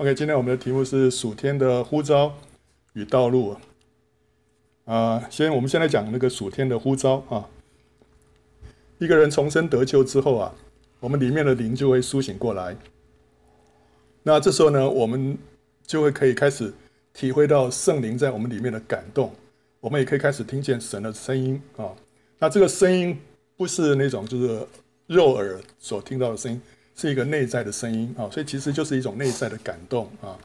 [0.00, 2.34] OK，今天我们的题目是暑天的呼召
[2.94, 3.54] 与道路。
[4.86, 7.46] 啊，先我们先来讲那个暑天的呼召啊。
[8.96, 10.54] 一个人重生得救之后啊，
[11.00, 12.74] 我们里面的灵就会苏醒过来。
[14.22, 15.36] 那这时候呢，我们
[15.86, 16.72] 就会可以开始
[17.12, 19.30] 体会到圣灵在我们里面的感动，
[19.80, 21.92] 我们也可以开始听见神的声音啊。
[22.38, 23.20] 那这个声音
[23.54, 24.66] 不是那种就是
[25.08, 26.58] 肉耳所听到的声音。
[27.00, 30.36] 是一个内在的声音啊，所以其实就是一种内在的感动啊，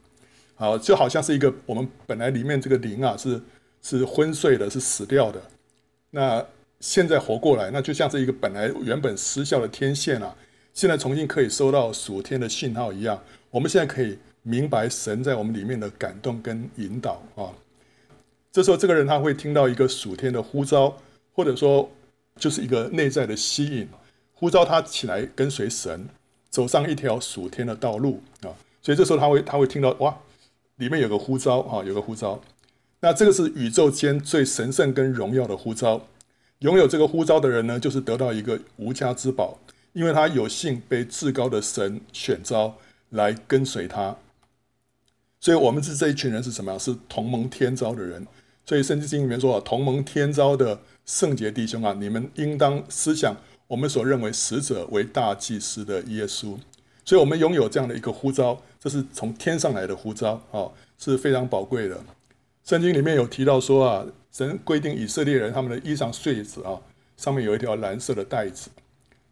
[0.56, 3.42] 好，就好像是一个我们本来里面这个灵啊是
[3.82, 5.42] 是昏睡的，是死掉的，
[6.12, 6.46] 那
[6.80, 10.34] 现在活过来，那就像是一个本来原本失效的天线啊，
[10.74, 17.52] 现在重新可以收到属天的信号一样，我们现在可以明白神在我们里面的感动跟引导啊，
[18.52, 20.96] 这时候这个人他会听到一个属天的呼召，
[21.34, 21.92] 或者说
[22.38, 23.90] 就是一个内在的吸引，
[24.34, 26.08] 呼召他起来跟随神。
[26.56, 28.48] 走上一条属天的道路啊，
[28.82, 30.16] 所以这时候他会他会听到哇，
[30.78, 32.42] 里面有个呼召啊，有个呼召。
[33.02, 36.08] 那这个是宇宙间最神圣跟荣耀的呼召。
[36.60, 39.60] 拥有这个呼召的人呢，就是得到一个无价之宝，
[39.92, 42.78] 因为他有幸被至高的神选召
[43.10, 44.16] 来跟随他。
[45.42, 46.80] 所以，我们是这一群人是什么样？
[46.80, 48.26] 是同盟天召的人。
[48.66, 53.36] 所以，圣经里面说啊，同盟天召的圣洁弟兄啊，你们应当思想。
[53.68, 56.58] 我们所认为死者为大祭司的耶稣，
[57.04, 62.00] 所以我们拥有这样的一个呼召，这是从天上来的呼召啊，是非常宝贵的。
[62.64, 66.80] 圣经里面有提到说啊，神规定以色列人他们的衣裳穗子啊，
[67.18, 68.70] 上面有一条蓝色的带子。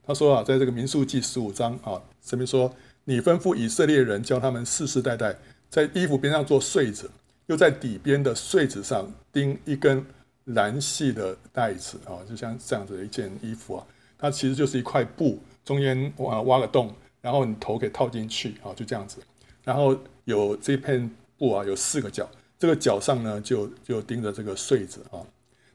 [0.06, 2.74] 他说啊，在这个民数记十五章啊，上面说，
[3.06, 5.36] 你吩咐以色列人叫他们世世代代
[5.70, 7.10] 在衣服边上做穗子，
[7.46, 10.06] 又在底边的穗子上钉一根
[10.46, 13.86] 蓝细的带子啊，就像这样子的一件衣服啊。
[14.24, 19.18] 它其实就是一块布，中间挖挖个洞，然后你头给套进去啊，就这样子。
[19.66, 19.94] 然后
[20.24, 22.26] 有这片布啊，有四个角，
[22.58, 25.20] 这个角上呢就就钉着这个穗子啊。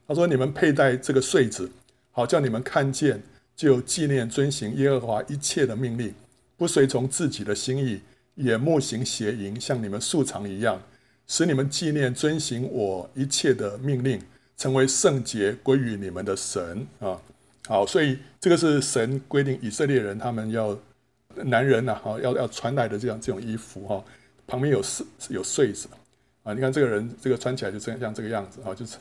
[0.07, 1.69] 他说：“你们佩戴这个穗子，
[2.09, 3.21] 好叫你们看见，
[3.55, 6.11] 就纪念遵行耶和华一切的命令，
[6.57, 8.01] 不随从自己的心意，
[8.33, 10.81] 也目行邪淫，像你们素常一样，
[11.27, 14.19] 使你们纪念遵行我一切的命令，
[14.57, 17.21] 成为圣洁，归于你们的神啊。”
[17.69, 20.75] 好，所以这个是神规定以色列人他们要
[21.35, 24.03] 男人呐，哈，要要穿戴的这样这种衣服哈，
[24.47, 25.87] 旁边有四有穗子
[26.41, 28.97] 啊，你看这个人这个穿起来就像像这个样子啊，就是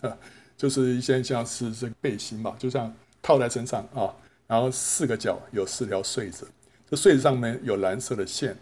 [0.54, 4.14] 就是一些像是这个背心吧，就像套在身上啊，
[4.46, 6.46] 然后四个角有四条穗子，
[6.90, 8.54] 这穗子上面有蓝色的线。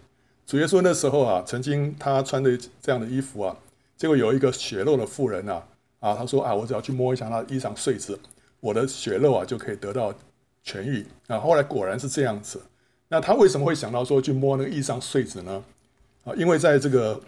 [0.47, 3.57] 主耶稣那时候啊，曾经他穿的这样的衣服啊，
[3.97, 5.67] 结果有一个血肉的妇人啊，
[5.99, 8.17] 啊，他说啊，我只要去摸一下他衣裳穗子。
[8.67, 10.13] 我的血肉啊就可以得到
[10.65, 11.39] 痊愈啊！
[11.39, 12.61] 后来果然是这样子。
[13.07, 15.63] 那他为什么会想到说去摸那个衣裳繸子呢？
[16.25, 17.21] 啊，因为在这个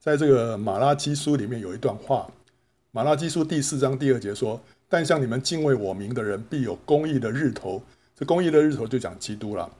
[0.00, 2.26] 在这个马拉基书里面有一段话，
[2.90, 4.58] 马拉基书第四章第二节说
[4.88, 7.82] ：“但向你们敬畏我名的人，必有公义的日头。”
[8.18, 9.70] 这公义的日头就讲基督了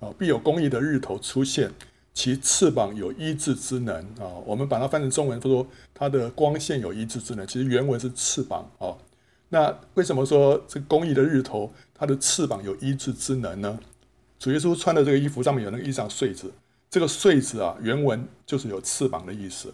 [0.00, 0.12] 啊！
[0.18, 1.72] 必有公义的日头出现，
[2.12, 4.28] 其翅膀有医治之能啊！
[4.44, 8.92] 我们把它翻成中文，说它的光线有医治之能，其实原文是翅膀啊。
[9.48, 13.78] 那为什么说这公义的日头，它的翅膀有医治之能呢？
[14.38, 16.52] 主耶稣穿的这个衣服上面有那个衣裳穗子，
[16.90, 19.72] 这个穗子啊，原文就是有翅膀的意思，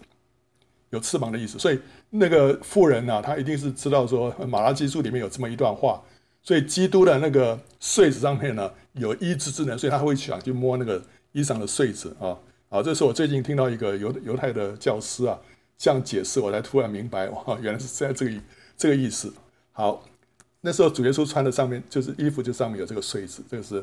[0.91, 1.59] 有翅膀的意思。
[1.59, 6.01] 所以那个妇人呢、啊，她一定是知道说马拉基书里面有这么一段话，
[6.43, 11.03] 所以基督的那个穗子上面呢有医治之能，所以他会想去摸那个
[11.33, 12.39] 衣裳的穗子啊。
[12.69, 15.39] 好，这是我最近听到一个犹犹太的教师啊
[15.77, 18.33] 这样解释，我才突然明白哇，原来是在这个
[18.77, 19.33] 这个意思。
[19.73, 20.05] 好，
[20.61, 23.79] 那时候主耶稣穿的上面就是衣服，就上面有这个穗子，这个是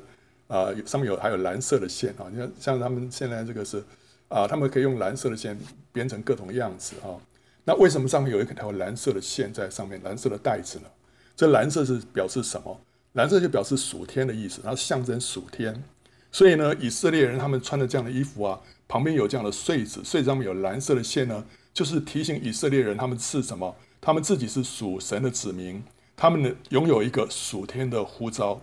[0.48, 2.28] 啊、呃，上面有还有蓝色的线啊。
[2.32, 3.84] 你看，像他们现在这个是
[4.28, 5.58] 啊、他们可以用蓝色的线
[5.92, 7.18] 编成各种样子啊。
[7.66, 10.86] 那为什么上面有一条蓝色的线在上面，蓝色的带子呢？
[11.36, 12.80] 这蓝色是表示什么？
[13.14, 15.84] 蓝色就表示属天的意思，它象征属天。
[16.32, 21.44] 所以呢，以色列人他们穿的这样的衣服啊，旁边有这样的穗子，穗子上面有蓝色的线呢，
[21.74, 23.76] 就是提醒以色列人他们是什么？
[24.02, 25.84] 他们自己是属神的子民，
[26.16, 28.62] 他们拥有一个属天的呼召，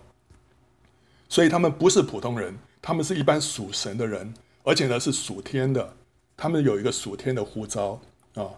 [1.29, 5.95] 所以他们不是普通人，他们是一般属神的人，而且呢是属天的，
[6.35, 7.99] 他们有一个属天的呼召
[8.33, 8.49] 啊。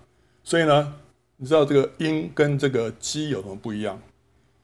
[0.44, 0.96] 所以呢，
[1.36, 4.02] 你知道这个鹰跟这个鸡有什么不一样？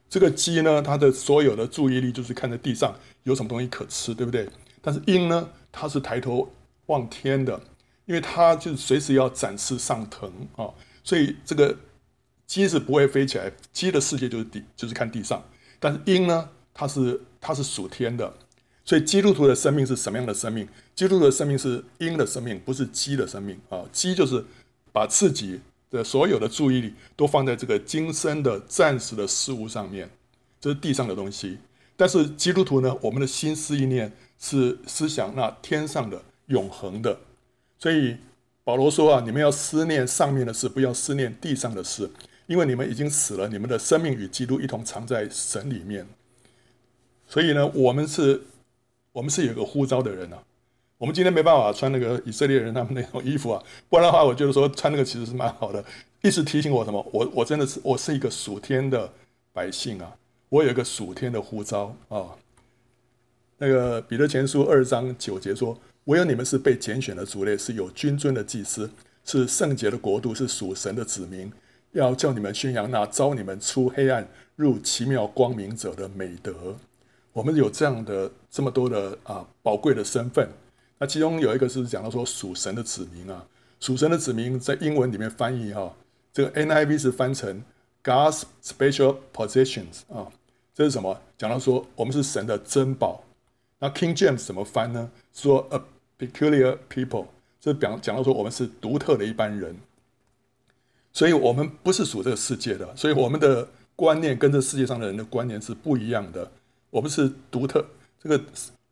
[0.09, 4.47] 这个鸡呢，它的所有的注意力就是看着地上有什么东西可吃，对不对？
[4.81, 6.49] 但是鹰呢，它是抬头
[6.85, 7.59] 望天的，
[8.05, 10.69] 因为它就随时要展翅上腾啊，
[11.03, 11.75] 所以这个。
[12.47, 15.43] 鸡是不会飞起来，鸡的世界就是地，就是看地上。
[15.79, 18.33] 但是鹰呢，它是它是属天的，
[18.83, 20.67] 所以基督徒的生命是什么样的生命？
[20.95, 23.83] 基督徒的生命是鹰的生命，不是鸡的生命啊！
[23.91, 24.43] 鸡就是
[24.93, 25.59] 把自己
[25.91, 30.09] 的所有的注意力都放在这个今生的暂时的事物上面，
[30.61, 31.57] 这是地上的东西。
[31.97, 37.17] 但是基督徒呢，我们的心思意念是思想那天上的永恒的。
[37.77, 38.17] 所以
[38.63, 42.09] 保罗说啊，你们要思念上面的事，不要思念地上的事，
[42.47, 46.07] 因为你们已经死了，你们的生命与基督一同藏在神里面。
[47.27, 48.41] 所以呢，我们是。
[49.15, 50.43] 我们是有个呼召的人啊，
[50.97, 55.81] 我们今天没办法穿那个以色列人他们那种衣服啊，不然的话，我觉得说穿那个其实是蛮好的，
[56.21, 57.01] 一直提醒我什么？
[57.13, 59.09] 我我真的是我是一个属天的
[59.53, 60.13] 百姓啊，
[60.49, 62.35] 我有一个属天的呼召啊。
[63.57, 65.79] 那个彼得前书二章九节说
[66.11, 68.91] ：“唯有你们是被拣选的族类，是有君尊的祭司，
[69.23, 71.49] 是圣洁的国度，是属神的子民，
[71.99, 76.75] 要叫你们宣扬那招你们出黑暗入奇妙光明者的美德。”
[77.33, 80.49] 我们有这样的这么多的啊宝贵的身份，
[80.97, 83.45] 那其中有一个是讲到说属神的子民啊，
[83.79, 85.93] 属神的子民在英文里面翻译哈、
[86.31, 87.61] 这个 NIV 是翻成
[88.01, 90.31] God's special possessions 啊，
[90.73, 91.19] 这是什么？
[91.37, 93.23] 讲到说我们是神的珍宝。
[93.79, 95.11] 那 King James 怎么翻呢？
[95.33, 95.81] 说 A
[96.17, 97.25] peculiar people，
[97.59, 99.75] 这讲讲到说我们是独特的一般人，
[101.15, 103.65] 所以我们不是属这个世界的，所以我们的
[103.95, 106.51] 观念跟这世界上的人的观念是不一样的。
[106.89, 107.85] 我们是独特，
[108.21, 108.37] 这个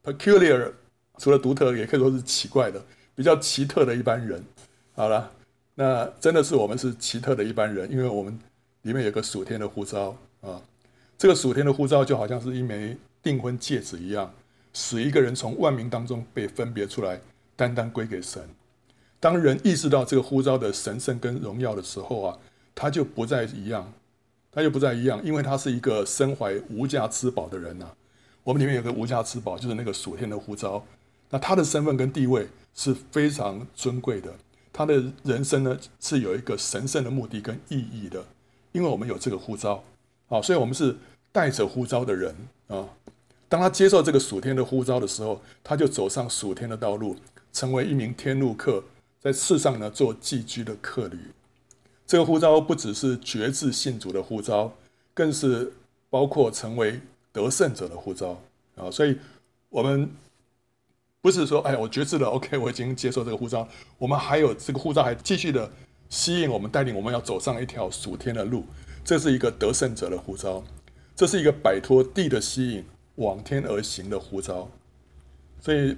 [0.02, 0.72] peculiar
[1.18, 2.82] 除了独特，也可以说是奇怪的，
[3.14, 4.42] 比较奇特的一般人。
[4.96, 5.30] 好了，
[5.76, 8.40] 那真的是我们是奇特的一般人，因为我们
[8.84, 10.62] 里面有个属天的护照啊。
[11.18, 14.34] 这个属天的护照就好像是一枚订婚戒指一样，
[14.72, 17.20] 使一个人从万民当中被分别出来，
[17.58, 18.42] 单单归给神。
[19.24, 22.38] 当人意识到这个呼召的神圣跟荣耀的时候啊，
[22.76, 23.94] 他就不再一样。
[24.52, 27.88] 他就不再一样，因为他是一个身怀无价之宝的人呐、
[28.44, 30.86] 我们里面有个无价之宝，就是那个属天的呼召。
[31.32, 34.32] 那他的身份跟地位是非常尊贵的，
[34.72, 38.24] 他的人生呢是有一个神圣的目的跟意义的。
[38.74, 39.84] 因为我们有这个呼召，
[40.28, 40.96] 啊，所以我们是
[41.32, 42.36] 带着呼召的人
[42.68, 42.88] 啊。
[43.50, 47.16] 当他接受这个属天的呼召的时候，他就走上属天的道路，
[47.52, 48.84] 成为一名天路客，
[49.24, 51.18] 在世上呢做寄居的客旅。
[52.06, 54.74] 这个呼召不只是决志信主的呼召，
[55.14, 55.72] 更是
[56.10, 57.00] 包括成为
[57.32, 58.42] 得胜者的呼召
[58.76, 58.92] 啊！
[58.92, 59.18] 所以，
[59.70, 60.12] 我们
[61.22, 63.68] 不是说，哎，我决志了，OK， 我已经接受这个呼召。
[63.98, 65.72] 我们还有这个呼召，还继续的
[66.10, 68.66] 吸引我们，带领我们要走上一条属天的路。
[69.06, 70.62] 这是一个得胜者的呼召，
[71.16, 72.86] 这是一个摆脱地的吸引，
[73.16, 74.70] 往天而行的呼召。
[75.62, 75.96] 所以，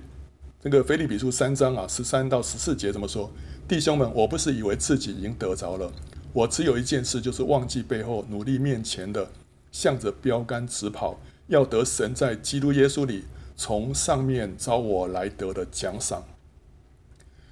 [0.68, 3.30] 那个腓立比书三章啊，十三到十四节怎么说？
[3.68, 5.92] 弟兄们，我不是以为自己已经得着了，
[6.34, 9.30] 我只有一件事，就是忘记背后，努力面前的，
[9.72, 13.26] 向着标杆直跑，要得神在基督耶稣里
[13.56, 16.24] 从上面召我来得的奖赏。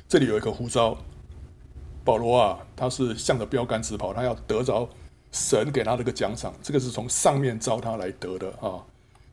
[0.08, 0.98] 这里有一个呼召，
[2.04, 4.90] 保罗啊，他是向着标杆直跑，他要得着
[5.32, 8.82] 神给他的个奖赏，这个是从上面召他来得的啊。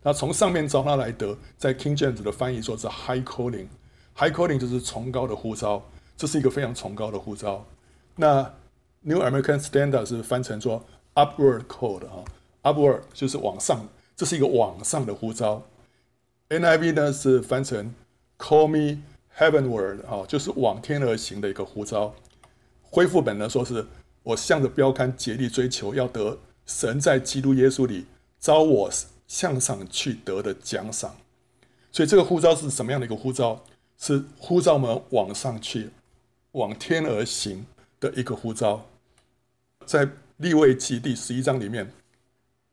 [0.03, 5.83] 那从上面召他来得，在 King James 的翻译说是 High Calling，High Calling 就是崇高的呼召。
[6.17, 7.67] 这是一个非常崇高的呼召。
[8.17, 8.55] 那
[9.01, 12.25] New American Standard 是翻成说 Upward Call 啊
[12.63, 15.63] ，Upward 就是往上，这是一个往上的呼召。
[16.51, 17.95] NIV 呢是翻成
[18.39, 19.03] Call Me
[19.39, 22.15] Heavenward 啊，就是往天而行的一个呼召。
[22.83, 23.87] 恢复本呢说是
[24.23, 28.07] 我向着标杆竭力追求，要得神在基督耶稣里
[28.39, 28.91] 召我
[29.31, 31.17] 向上去得的奖赏。
[31.93, 33.65] 所以这个呼召是什么样的一个呼召？
[33.97, 35.91] 是呼召们往上去。
[36.53, 37.65] 往天而行
[38.01, 38.85] 的一个呼召，
[39.87, 40.09] 在
[40.39, 41.93] 立位记第十一章里面，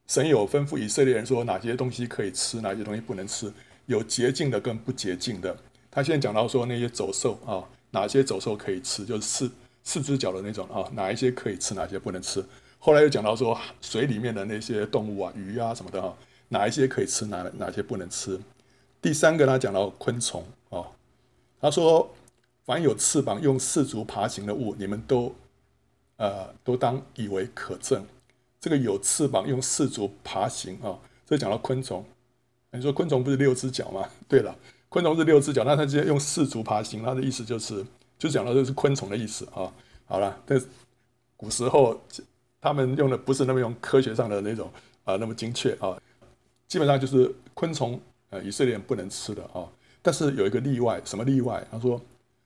[0.08, 3.54] 神有吩咐以色列人说哪些东西可以吃，哪些东西不能吃，
[3.86, 5.56] 有洁净的跟不洁净的。
[5.92, 7.62] 他现在讲到说那些走兽啊，
[7.92, 9.52] 哪些走兽可以吃，就是四
[9.84, 12.44] 四只脚的那种啊，哪一些可以吃，哪些不能吃。
[12.80, 16.12] 后来又讲到说水里面的那些动物啊，鱼啊什么的啊，
[16.50, 18.40] 哪一些可以吃，哪哪些不能吃。
[19.02, 20.84] 第三个他讲到昆虫啊，
[21.60, 22.14] 他说。
[22.68, 25.34] 凡有翅膀用四足爬行的物，你们都，
[26.18, 28.06] 呃，都当以为可证。
[28.60, 32.04] 这个有翅膀用四足爬行啊、哦，这讲到昆虫。
[32.72, 34.10] 你说昆虫不是六只脚吗？
[34.28, 34.54] 对了，
[34.90, 37.86] 昆虫是六只脚，那它直接用四足爬行，它的意思就是，
[38.20, 39.72] 就讲到这是昆虫的意思啊、
[40.04, 40.62] 好了，但
[41.38, 41.98] 古时候
[42.60, 44.70] 他们用的不是那么用科学上的那种
[45.06, 45.98] 啊、那么精确啊、
[46.68, 49.68] 基本上就是昆虫，呃，以色列不能吃的啊、
[50.02, 51.66] 但是有一个例外，什么例外？
[51.72, 52.02] 他说。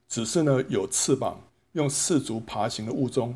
[0.08, 1.40] 只是呢，有翅膀、
[1.72, 3.34] 用四足爬行的物中，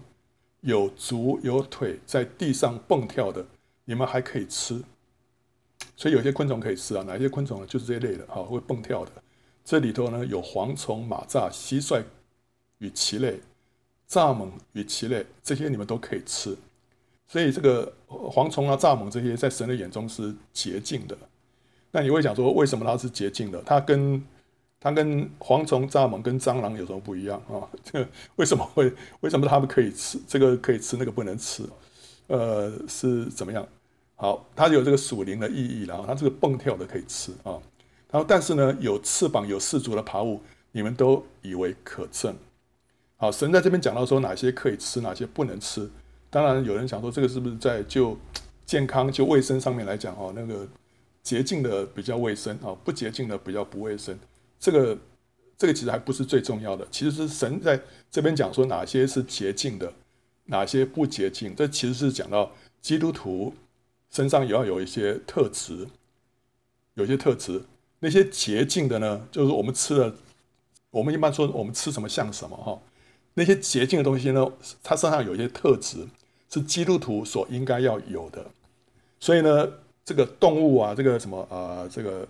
[0.61, 3.47] 有足有腿在地上蹦跳的，
[3.87, 4.83] 你们还可以吃。
[5.97, 7.67] 所以有些昆虫可以吃啊，哪一些昆虫呢？
[7.67, 9.13] 就是这一类的啊，会蹦跳的。
[9.65, 12.05] 这里头呢有蝗虫、蚂蚱、蟋蟀
[12.77, 13.41] 与其类、
[14.07, 16.55] 蚱蜢与其类，这些你们都可以吃。
[17.29, 21.17] 所以这个蝗虫啊、蚱蜢这些，在神的眼中是洁净的。
[21.91, 23.61] 那你会想说，为什么它是洁净的？
[23.65, 24.23] 它跟
[24.79, 27.67] 它跟蝗虫、蚱蜢跟蟑螂有什么不一样啊？
[27.83, 30.21] 这个为什么会为什么它们可以吃？
[30.29, 31.65] 这个可以吃，那个不能吃？
[32.29, 33.67] 呃，是怎么样？
[34.15, 37.59] 好，它有这个属灵的意义，然后它这个蹦跳的可以吃啊。
[38.11, 40.41] 然后但是呢，有翅膀、有四足的爬物，
[40.73, 42.35] 你们都以为可憎。
[43.17, 45.91] 好，神在这边讲到说哪些可以吃，哪些不能吃。
[46.37, 48.15] 当然，有人想说，这个是不是在就
[48.67, 50.69] 健康、就卫生上面来讲，哦，那个
[51.23, 54.19] 洁净的比较卫生啊，不洁净的比较不卫生。
[54.61, 54.99] 这个
[55.57, 59.91] 这个其实还不是最重要的，其实是神在这边讲说哪些是洁净的，
[60.45, 61.57] 哪些不洁净。
[61.57, 62.53] 这其实是讲到
[62.83, 63.55] 基督徒
[64.11, 65.89] 身上也要有一些特质，
[66.97, 67.63] 有些特质。
[68.01, 70.15] 那些洁净的呢，就是我们吃的，
[70.91, 72.79] 我们一般说我们吃什么像什么哈。
[73.33, 74.47] 那些洁净的东西呢，
[74.83, 76.07] 它身上有一些特质，
[76.57, 78.43] 是基督徒所应该要有的。
[79.21, 79.71] 所以呢，
[80.07, 82.27] 这个动物啊，这个什么啊、这个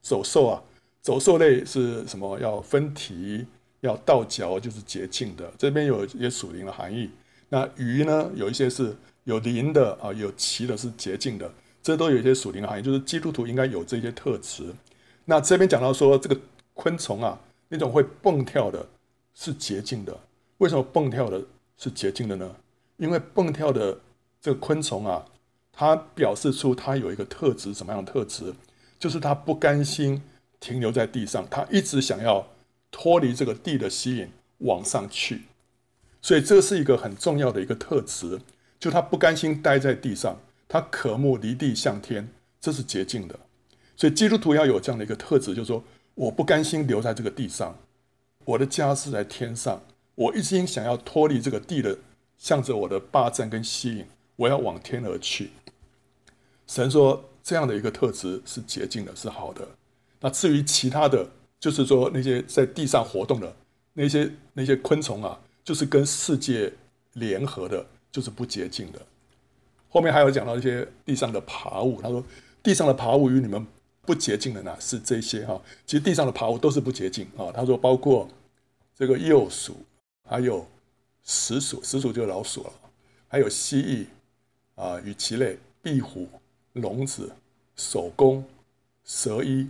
[0.00, 0.62] 走兽啊，
[1.02, 2.38] 走兽类是什么？
[2.40, 3.44] 要分蹄，
[3.80, 5.52] 要倒嚼，就是洁净的。
[5.58, 7.10] 这边有一些属灵的含义。
[7.50, 11.52] 那鱼呢，有一些是有鳞的啊，有鳍的，是洁净的。
[11.82, 14.64] 这都有一些属灵的含义，就是基督徒应该有这些特质。
[15.26, 16.40] 那这边讲到说，这个
[16.72, 18.86] 昆虫啊，那种会蹦跳的，
[19.34, 20.18] 是洁净的。
[20.58, 21.42] 为什么蹦跳的
[21.76, 22.56] 是洁净的呢？
[22.96, 23.98] 因为蹦跳的
[24.40, 25.24] 这个昆虫啊，
[25.72, 28.54] 它表示出它有一个特质，什么样的特质？
[28.98, 30.22] 就是它不甘心
[30.58, 32.48] 停留在地上，它一直想要
[32.90, 35.42] 脱离这个地的吸引往上去。
[36.22, 38.40] 所以这是一个很重要的一个特质，
[38.78, 42.28] 就它不甘心待在地上，它渴慕离地向天，
[42.60, 43.38] 这是洁净的。
[43.96, 45.84] 所以基督徒要有这样的一个特质，就是说
[46.14, 47.78] 我不甘心留在这个地上，
[48.44, 49.82] 我的家是在天上。
[50.14, 51.98] 我一心想要脱离这个地的，
[52.38, 55.50] 向着我的霸占跟吸引，我要往天而去。
[56.66, 59.66] 神说这样的一个特质是洁净的，是好的。
[60.20, 61.28] 那至于其他的，
[61.58, 63.54] 就是说那些在地上活动的
[63.92, 66.72] 那些那些昆虫啊，就是跟世界
[67.14, 69.00] 联合的，就是不洁净的。
[69.88, 72.22] 后面还有讲到一些地上的爬物，他说
[72.62, 73.66] 地上的爬物与你们
[74.02, 77.52] 不洁净的呢是这些哈，其实地上的爬物都是不洁净啊。
[77.54, 78.28] 他说包括
[78.94, 79.76] 这个幼鼠。
[80.28, 80.66] 还有
[81.28, 82.72] 石鼠，石鼠就是老鼠了，
[83.26, 84.06] 还有蜥蜴
[84.80, 86.28] 啊，与其类，壁虎、
[86.74, 87.32] 龙子、
[87.74, 88.44] 守宫、
[89.04, 89.68] 蛇衣、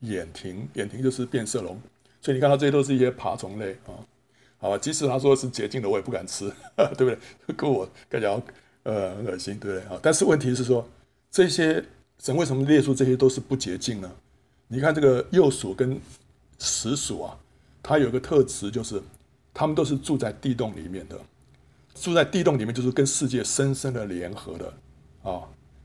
[0.00, 1.76] 眼蜓，眼蜓就是变色龙。
[2.22, 3.98] 所以你看到这些都是一些爬虫类啊。
[4.56, 6.48] 好吧，即使他说是洁净的，我也不敢吃，
[6.96, 7.18] 对不对？
[7.56, 8.42] 跟我感觉
[8.84, 9.88] 呃很恶心，对不对？
[9.92, 10.88] 啊，但是问题是说，
[11.28, 11.84] 这些
[12.20, 14.10] 神为什么列出这些都是不洁净呢？
[14.68, 16.00] 你看这个幼鼠跟
[16.60, 17.36] 石鼠啊，
[17.82, 19.02] 它有个特质就是。
[19.54, 21.16] 他们都是住在地洞里面的，
[21.94, 24.74] 住在地洞里面就是跟世界深深的联合的
[25.22, 25.42] 啊！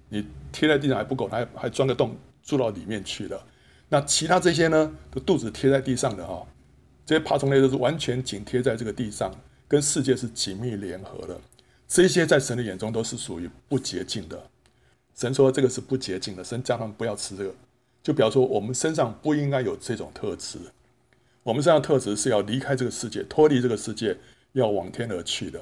[0.10, 3.46] 你贴在地上还不够，还还钻个洞住到里面去了。
[3.88, 6.44] 那其他这些呢，的肚子贴在地上的哈，
[7.06, 9.32] 这些爬虫类都是完全紧贴在这个地上，
[9.68, 11.40] 跟世界是紧密联合的。
[11.88, 14.42] 这些在神的眼中都是属于不洁净的。
[15.16, 17.54] 神说这个是不洁净的，神叫他们不要吃这个，
[18.02, 20.58] 就比方说我们身上不应该有这种特质。
[21.44, 24.18] 我们身上特质是要离开这个世界，脱离这个世界，
[24.52, 25.60] 要往天而去的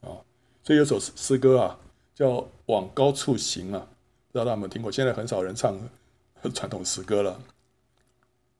[0.00, 0.16] 啊。
[0.62, 1.78] 所以有首诗歌啊，
[2.14, 2.28] 叫
[2.66, 3.86] 《往高处行》啊，
[4.30, 4.90] 不知道大家有没有听过？
[4.90, 5.78] 现在很少人唱
[6.54, 7.40] 传统诗歌了。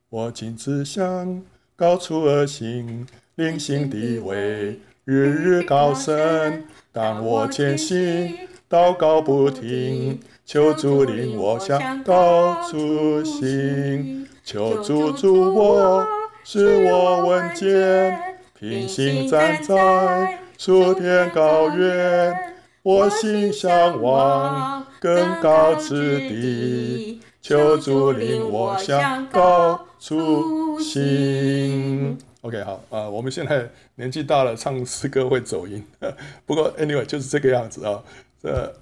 [0.08, 1.42] 我今只向
[1.76, 6.64] 高处而行，灵性地位日日高升。
[6.90, 8.36] 当我前行，
[8.68, 16.19] 祷告不停，求主领我向高处行，求主助我。
[16.52, 18.20] 使我稳健，
[18.58, 32.18] 平行站在诸天高原，我心向往更高之地，求主领我向高处行。
[32.40, 35.86] OK，好啊，我们现在年纪大了，唱诗歌会走音，
[36.44, 38.02] 不过 Anyway 就是这个样子啊。
[38.42, 38.74] 这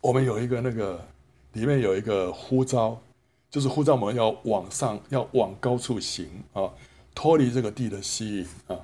[0.00, 0.98] 我们有一个那个
[1.52, 2.98] 里面有一个呼召，
[3.50, 6.62] 就是呼召我们要往上，要往高处行啊。
[7.14, 8.78] 脱离这个地的吸引啊！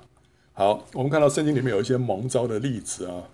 [0.52, 3.24] 好，我们看到圣经里面有一些蒙召的例子啊。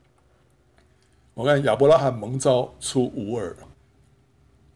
[1.34, 3.50] 我看亚伯拉罕蒙召出乌尔，《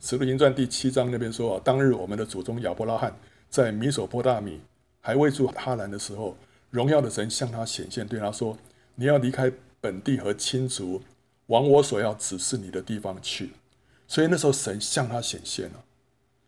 [0.00, 3.14] 使徒行传》第七章那边说啊，当日我们的祖宗亚伯拉罕
[3.50, 4.60] 在米索波大米
[5.00, 6.36] 还未住哈兰的时候，
[6.70, 8.56] 荣耀的神向他显现，对他说
[8.96, 11.02] ：“你要离开本地和亲族，
[11.46, 13.50] 往我所要指示你的地方去。
[14.08, 15.84] 所以那时候神向他显现了。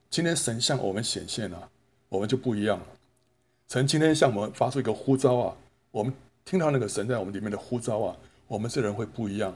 [0.08, 1.68] 今天神向我们显现了，
[2.08, 2.86] 我们就不一样了。
[3.68, 5.54] 神今天向我们发出一个呼召啊，
[5.90, 6.10] 我们
[6.46, 9.54] 听到那个神在我们里面的呼召啊，我们这人会不一样。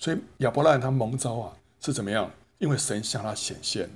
[0.00, 2.28] 所以亚伯拉罕他蒙召啊是怎么样？
[2.58, 3.88] 因为神向他显现，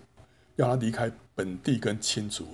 [0.54, 2.46] 让他离开本地跟亲族。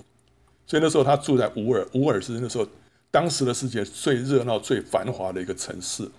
[0.66, 2.66] 所以那时候他住在乌尔，乌尔是那时候
[3.11, 6.11] 当时的世界最热闹、最繁华的一个城市。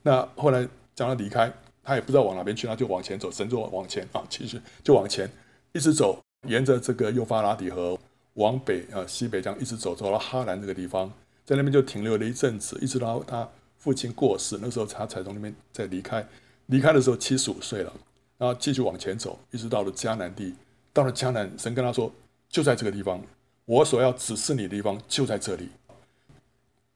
[0.00, 1.52] 那后来将他离开，
[1.84, 5.30] 他也不知道往哪边去，他就往前走，神就往前啊，其实就往前
[5.72, 7.98] 一直走，沿着这个幼发拉底河
[8.38, 11.12] 往北啊，西北这样一直走，走到哈兰这个地方，
[11.44, 16.24] 在那边就停留了一阵子，一直到他父亲过世，那时候他才从那边再离开。
[16.66, 17.92] 离开的时候七十五岁了，
[18.36, 20.54] 然后继续往前走，一直到了迦南地。
[20.92, 22.12] 到了迦南，神跟他说
[22.48, 23.20] ：“就在这个地方。”
[23.64, 25.68] 我所要指示你的地方就在这里。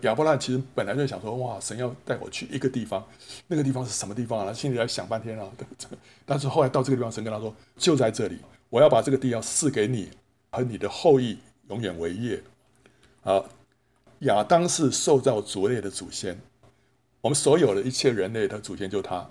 [0.01, 3.07] 亚伯拉其实本来就想说：“哇，神要带我去一个地方，
[3.47, 5.49] 那个地方是什么地方啊？”他心里在想半天啊。
[6.25, 10.09] 但是后来到这个地方，神跟他说：“就在这里，我要把这个地要赐给你
[10.52, 12.40] 和你的后裔，永远为业。”
[13.23, 13.49] 好，
[14.21, 16.38] 亚当是受造族类的祖先，
[17.21, 19.28] 我们所有的一切人类的祖先就他，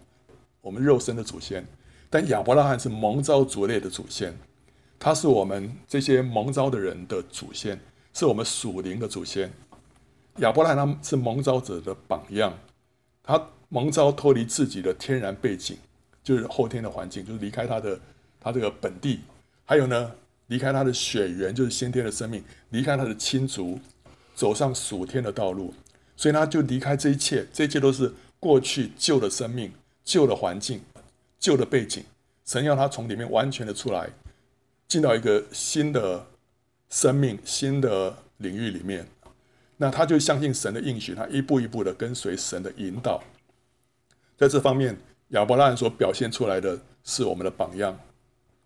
[0.59, 1.65] 我们肉身的祖先。
[2.09, 4.37] 但亚伯拉罕是蒙召族类的祖先。
[4.99, 7.79] 他是我们这些蒙召的人的祖先，
[8.13, 9.51] 是我们属灵的祖先。
[10.37, 12.57] 亚伯拉罕他是蒙召者的榜样，
[13.23, 15.77] 他蒙召脱离自己的天然背景，
[16.23, 17.99] 就是后天的环境，就是离开他的
[18.39, 19.21] 他这个本地，
[19.65, 20.11] 还有呢，
[20.51, 23.79] 离开他的血缘，就是先天的生命，离开他的亲族，
[24.35, 25.73] 走上属天的道路。
[26.17, 29.71] 所以他就离开这一切，这一切都是过去旧的生命、
[30.03, 30.81] 旧的环境、
[31.39, 32.03] 旧的背景，
[32.45, 34.09] 神要他从里面完全的出来。
[34.89, 36.27] 进到一个新的
[36.89, 39.07] 生命、新的领域里面，
[39.77, 43.23] 那他就相信神的应许，他一步一步的跟随神的引导。
[44.37, 44.97] 在这方面，
[45.29, 47.97] 亚伯拉罕所表现出来的是我们的榜样。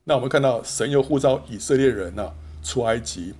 [0.06, 2.34] 那我们看到神又呼召以色列人呢、啊、
[2.64, 3.34] 出埃及，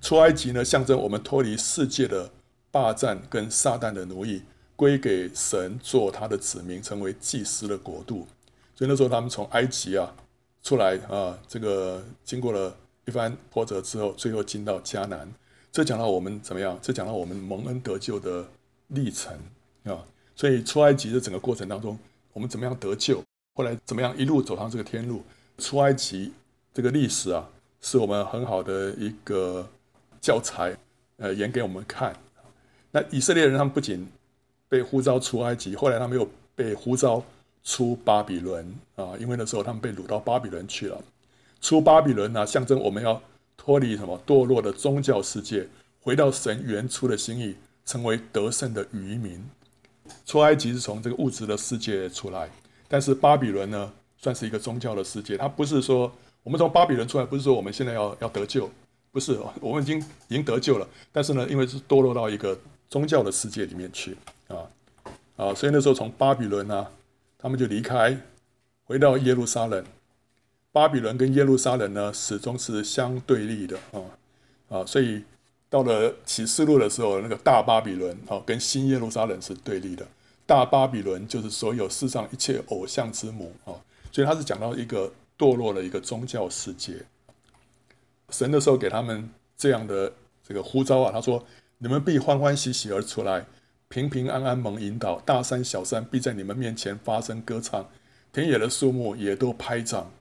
[0.00, 2.30] 出埃及呢象征我们脱离世界的
[2.70, 4.42] 霸占跟撒旦的奴役，
[4.76, 8.26] 归给神做他的子民，成为祭司的国度。
[8.74, 10.14] 所以那时候他们从埃及啊。
[10.62, 12.74] 出来啊，这个经过了
[13.04, 15.30] 一番波折之后，最后进到迦南。
[15.70, 16.78] 这讲到我们怎么样？
[16.80, 18.48] 这讲到我们蒙恩得救的
[18.88, 19.38] 历程
[19.84, 20.02] 啊。
[20.34, 21.98] 所以出埃及的整个过程当中，
[22.32, 23.22] 我们怎么样得救？
[23.54, 25.22] 后来怎么样一路走上这个天路？
[25.58, 26.32] 出埃及
[26.72, 27.48] 这个历史啊，
[27.80, 29.68] 是我们很好的一个
[30.20, 30.76] 教材，
[31.16, 32.14] 呃，演给我们看。
[32.90, 34.06] 那以色列人他们不仅
[34.68, 37.24] 被呼召出埃及，后来他们又被呼召。
[37.66, 41.02] 出巴比伦啊，因为那时候他们被掳到巴比伦去了。
[41.62, 43.22] 出巴比伦呢、啊，象征我们要
[43.56, 45.66] 脱离什么堕落的宗教世界，
[46.02, 49.42] 回到神原初的心意，成为得胜的余民。
[50.26, 52.50] 出埃及是从这个物质的世界出来，
[52.86, 53.90] 但是巴比伦呢，
[54.24, 55.36] 算是一个宗教的世界。
[55.36, 56.10] 它不是说
[56.42, 58.70] 我们从巴比伦出来，不是说我们现在要要得救，
[59.12, 60.88] 不是，我们已经已经得救了。
[61.12, 62.58] 但是呢，因为是堕落到一个
[62.88, 64.16] 宗教的世界里面去
[64.48, 64.56] 啊
[65.36, 66.86] 啊，所以那时候从巴比伦呢、
[67.36, 68.18] 他们就离开，
[68.84, 69.84] 回到耶路撒冷。
[70.72, 74.00] 巴比伦跟耶路撒冷呢，始终是相对立的啊
[74.70, 75.22] 啊，所以
[75.68, 80.06] 到了启示录的时候，那个大巴比伦啊，跟新耶路撒冷是对立的。
[80.46, 83.72] 大巴比伦就是所有世上一切偶像之母啊，
[84.14, 86.94] 所以他是讲到一个堕落的一个宗教世界。
[88.30, 90.12] 神的时候给他们这样的
[90.46, 91.44] 这个呼召啊，他说
[91.78, 93.44] ：“你们必欢欢喜喜而出来。”
[93.90, 97.88] 平平安安蒙引导，大山小山必在你们面前发声歌唱，
[98.32, 100.12] 田野的树木也都拍掌。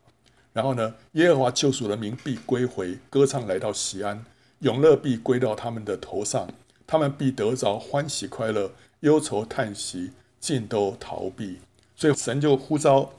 [0.53, 4.25] 然后呢，耶和华救赎的民必归回，歌唱来到西安，
[4.60, 6.47] 永乐必归到他们的头上，
[6.88, 11.60] 他们必得着欢喜快乐，忧愁叹息尽都逃避。
[11.95, 13.12] 所以神就呼召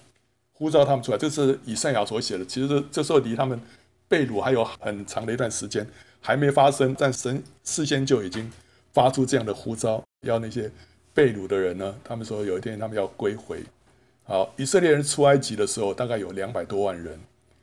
[0.55, 2.45] 呼召他们出来，这是以赛亚所写的。
[2.47, 3.61] 其实这这时候离他们
[4.09, 5.87] 被掳还有很长的一段时间，
[6.21, 8.51] 还没发生，但神事先就已经
[8.93, 10.03] 发出这样的呼召。
[10.27, 10.71] 要那些
[11.13, 11.95] 被掳的人呢？
[12.03, 13.63] 他们说有一天他们要归回。
[14.23, 17.19] 好，以色列人出埃及的时候大概有两百多万人，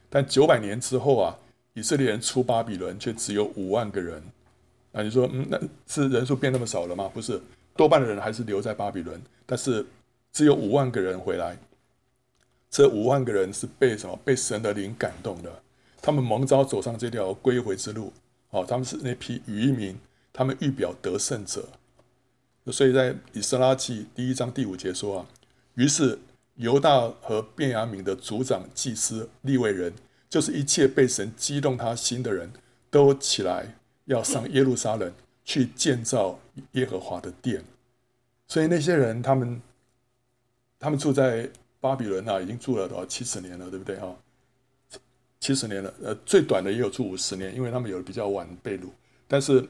[0.10, 1.36] 但九百年之后啊，
[1.74, 4.22] 以色列人出巴比伦却只有五万个人。
[4.92, 7.10] 那你说，嗯，那是人数变那么少了吗？
[7.12, 7.42] 不是，
[7.76, 9.84] 多半的人还是留在巴比伦，但是
[10.34, 11.58] 只有五万个人回来。
[12.72, 14.18] 这五万个人是被什么？
[14.24, 15.62] 被神的灵感动的，
[16.02, 18.14] 他们蒙召走上这条归回之路。
[18.52, 19.98] 哦，他们是那批余民，
[20.32, 21.68] 他们预表得胜者。
[22.68, 25.28] 所以在以斯拉记第一章第五节说啊，
[25.76, 26.18] 于是
[26.56, 29.94] 犹大和便雅悯的族长、祭司、利未人，
[30.30, 32.52] 就是一切被神激动他心的人，
[32.90, 36.40] 都起来要上耶路撒冷去建造
[36.74, 37.64] 耶和华的殿。
[38.48, 39.62] 所以那些人，他们
[40.80, 41.50] 他们住在
[41.82, 44.16] 巴比伦啊，已经住了多少七十年了，对不对哈？
[45.40, 48.84] 七十年了，呃，最短的也有住五十年，因为他们有比较晚被掳，
[49.28, 49.68] 但是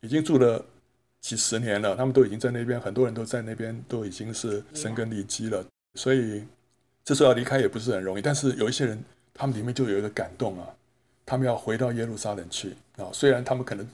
[0.00, 0.62] 已经住了
[1.22, 5.64] 几十年了，他们都已经在那边，很多人都在那边，都已经是生根立基了，
[5.94, 6.44] 所以
[7.02, 8.22] 这时候要离开也不是很容易。
[8.22, 10.68] 但是有一些人，他们里面就有一个感动啊，
[11.24, 13.88] 他们要回到耶路撒冷去啊，虽然他们可能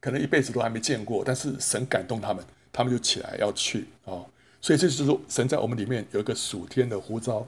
[0.00, 4.24] 可能一辈子都还没见过，但是神感动他们，他们就起来要去啊。
[4.60, 7.46] 所以这就是，神在我们里面有一个属天的呼召。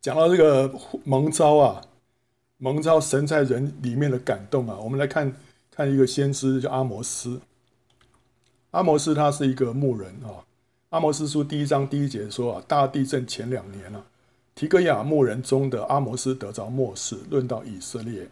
[0.00, 0.72] 讲到这个
[1.04, 1.82] 蒙召啊，
[2.58, 5.34] 蒙召神在人里面的感动啊，我们来看
[5.70, 7.40] 看一个先知叫阿摩斯。
[8.72, 10.44] 阿摩斯他是一个牧人啊。
[10.90, 14.04] 阿摩斯书第一章第一节说啊，大地震前两年啊，
[14.54, 18.28] 提格亚牧人中的阿摩斯得着默示，论到以色列。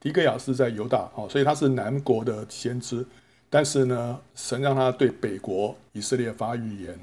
[0.00, 3.06] 提格亚是在犹大啊，所以他是南国的先知。
[3.48, 6.98] 但是呢，神让他对北国以色列发预言。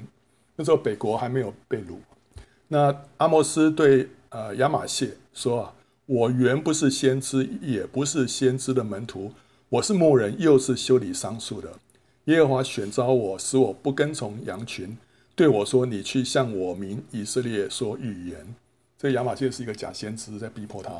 [0.56, 1.96] 那时候北国还没有被掳。
[2.68, 5.74] 那阿摩斯对呃亚玛谢说啊
[6.06, 9.32] ：“我原不是先知，也不是先知的门徒，
[9.68, 11.72] 我是牧人，又是修理桑树的。
[12.26, 14.96] 耶和华选召我，使我不跟从羊群，
[15.34, 18.54] 对我说：你去向我民以色列说预言。
[18.98, 20.92] 这亚玛谢是一个假先知，在逼迫他。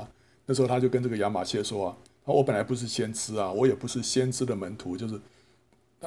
[0.46, 5.20] 那时候他就跟这个亚玛谢说啊：我本来不是先知啊，我也不是先知的门徒，就是。”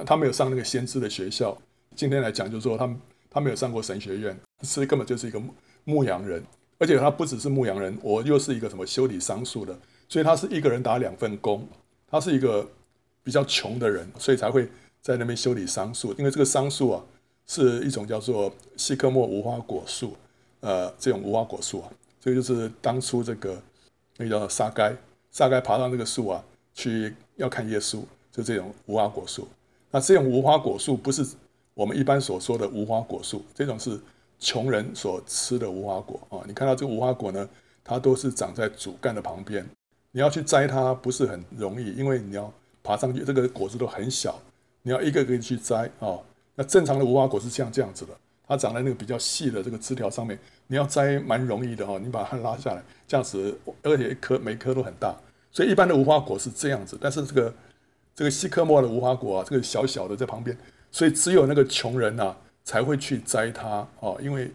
[0.06, 1.58] 他没有上那个先知的学校，
[1.96, 2.96] 今天来讲就是说他
[3.30, 5.42] 他没有上过神学院，所以根本就是一个
[5.84, 6.44] 牧羊人，
[6.78, 9.78] 而且他不只是牧羊人，我又是一个什么修理桑树的，
[10.10, 11.68] 所以他是一个人打两份工，
[12.08, 12.68] 他是一个
[13.24, 14.68] 比较穷的人，所以才会
[15.02, 17.04] 在那边修理桑树，因为这个桑树啊
[17.46, 20.16] 是一种叫做西科莫无花果树，
[20.62, 23.62] 呃，这种无花果树啊，这个就是当初这个
[24.18, 24.96] 那个叫撒该，
[25.32, 29.48] 撒该爬上这个树啊去要看耶稣，就这种无花果树。
[29.98, 31.26] 那这种无花果树不是
[31.74, 34.00] 我们一般所说的无花果树，这种是
[34.38, 36.46] 穷人所吃的无花果啊。
[36.46, 37.50] 你看到这个无花果呢，
[37.84, 39.68] 它都是长在主干的旁边，
[40.12, 44.40] 你要去摘它不是很容易，因为你要爬上去，这个果子都很小，
[44.84, 46.20] 你要一个个去摘啊。
[46.54, 48.14] 那正常的无花果是像这样子的，
[48.48, 55.16] 它长在那个比较细的这个枝条上面，你要摘蛮容易的哈，你把它拉下来，这样子，而且一颗每颗都很大，
[55.52, 57.52] 所以一般的无花果是这样子，但是这个。
[58.17, 60.58] 这个西科莫的无花果啊，这个小小的在旁边，
[60.91, 64.51] 所以只有那个穷人啊才会去摘它哦，因为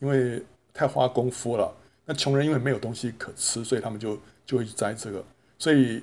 [0.00, 0.42] 因为
[0.74, 1.72] 太花功夫了。
[2.04, 5.24] 那穷人因为没有东西可吃，所以他们就就会去摘这个。
[5.56, 6.02] 所以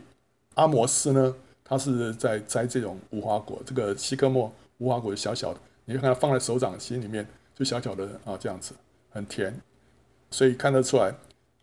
[0.54, 8.74] 阿摩斯呢，他是在摘这种无花果，这个西科莫无花果小小的，你就看它放在手掌心里面，就小小的啊这样子，
[9.10, 9.54] 很甜。
[10.32, 11.14] 所以看得出来，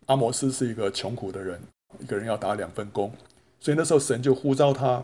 [0.05, 1.59] 阿摩斯是一个穷苦的人，
[1.97, 3.11] 一个人要打两份工，
[3.59, 5.03] 所以那时候神就呼召他。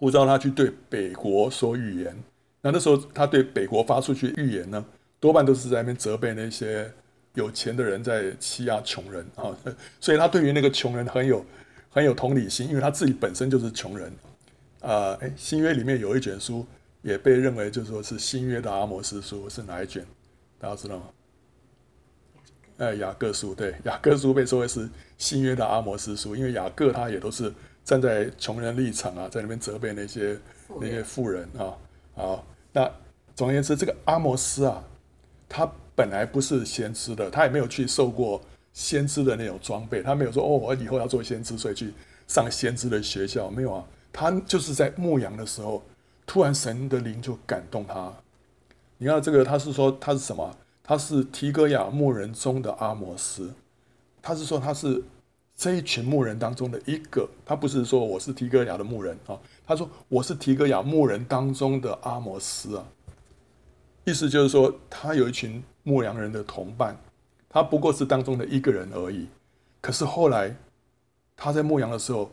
[0.00, 2.16] 呼召他去对北国说预言，
[2.62, 4.82] 那那时候他对北国发出去预言呢，
[5.20, 6.90] 多半都是在那边责备那些
[7.34, 9.54] 有钱的人在欺压穷人啊，
[10.00, 11.44] 所以他对于那个穷人很有
[11.90, 14.10] 很有同理心，因为他自己本身就是穷人
[14.80, 15.12] 啊。
[15.20, 16.66] 哎，新约里面有一卷书
[17.02, 20.02] 也被认为就是说是新约的阿摩斯书，是哪一卷？
[20.58, 21.04] 大家知道吗？
[22.78, 27.52] 哎，雅各书，对，雅各书被说为是新约的阿摩斯书，因为雅各他也都是。
[27.90, 30.38] 站在穷人立场啊，在那边责备那些
[30.80, 31.74] 那些富人啊，
[32.14, 32.88] 好，那
[33.34, 34.84] 总而言之，这个阿摩斯啊，
[35.48, 38.40] 他本来不是先知的，他也没有去受过
[38.72, 41.92] 先知的那种装备，他没有说哦，我以后要做先知，所以去
[42.28, 45.82] 上先知的学校，没有啊，他就是在牧羊的时候，
[46.24, 48.12] 突然神的灵就感动他。
[48.98, 50.56] 你看这个，他是说他是什么？
[50.84, 53.52] 他是提哥亚牧人中的阿摩斯，
[54.22, 55.02] 他是说他是。
[55.60, 62.86] 这一群牧人当中的一个，他不是说我是提哥亚的牧人啊，他说我是提哥亚牧人当中的阿摩斯啊，
[64.06, 66.96] 意思就是说他有一群牧羊人的同伴，
[67.46, 69.28] 他不过是当中的一个人而已。
[69.82, 70.56] 可是后来
[71.36, 72.30] 他在牧羊的时候，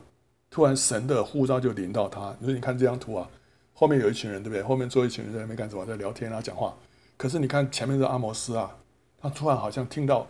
[0.50, 2.34] 突然神的呼召就临到他。
[2.40, 3.30] 你说你看这张图啊，
[3.74, 4.64] 后面有一群人对不对？
[4.64, 5.86] 后面坐一群人在那边干什么？
[5.86, 6.74] 在聊天啊，讲话。
[7.18, 8.74] 可是你看前面的阿摩斯啊，
[9.20, 10.26] 他突然好像听到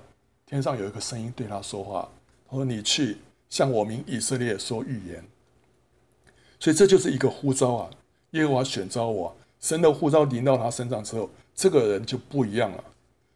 [0.47, 2.09] 天上有一个声音对他说话。
[2.51, 3.17] 说：“你去
[3.49, 5.23] 向我民以色列说预言。”
[6.59, 7.89] 所以这就是一个呼召啊！
[8.31, 12.83] 耶和华选召我，神的呼召临到他身上之后，这个人就不一样了。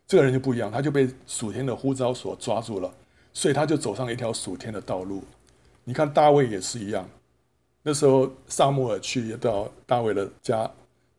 [0.07, 2.93] 这个人就不一样，他就被属天的呼召所抓住了，
[3.31, 5.23] 所以他就走上一条属天的道路。
[5.83, 7.07] 你看大卫也是一样，
[7.83, 10.69] 那时候撒母耳去到大卫的家，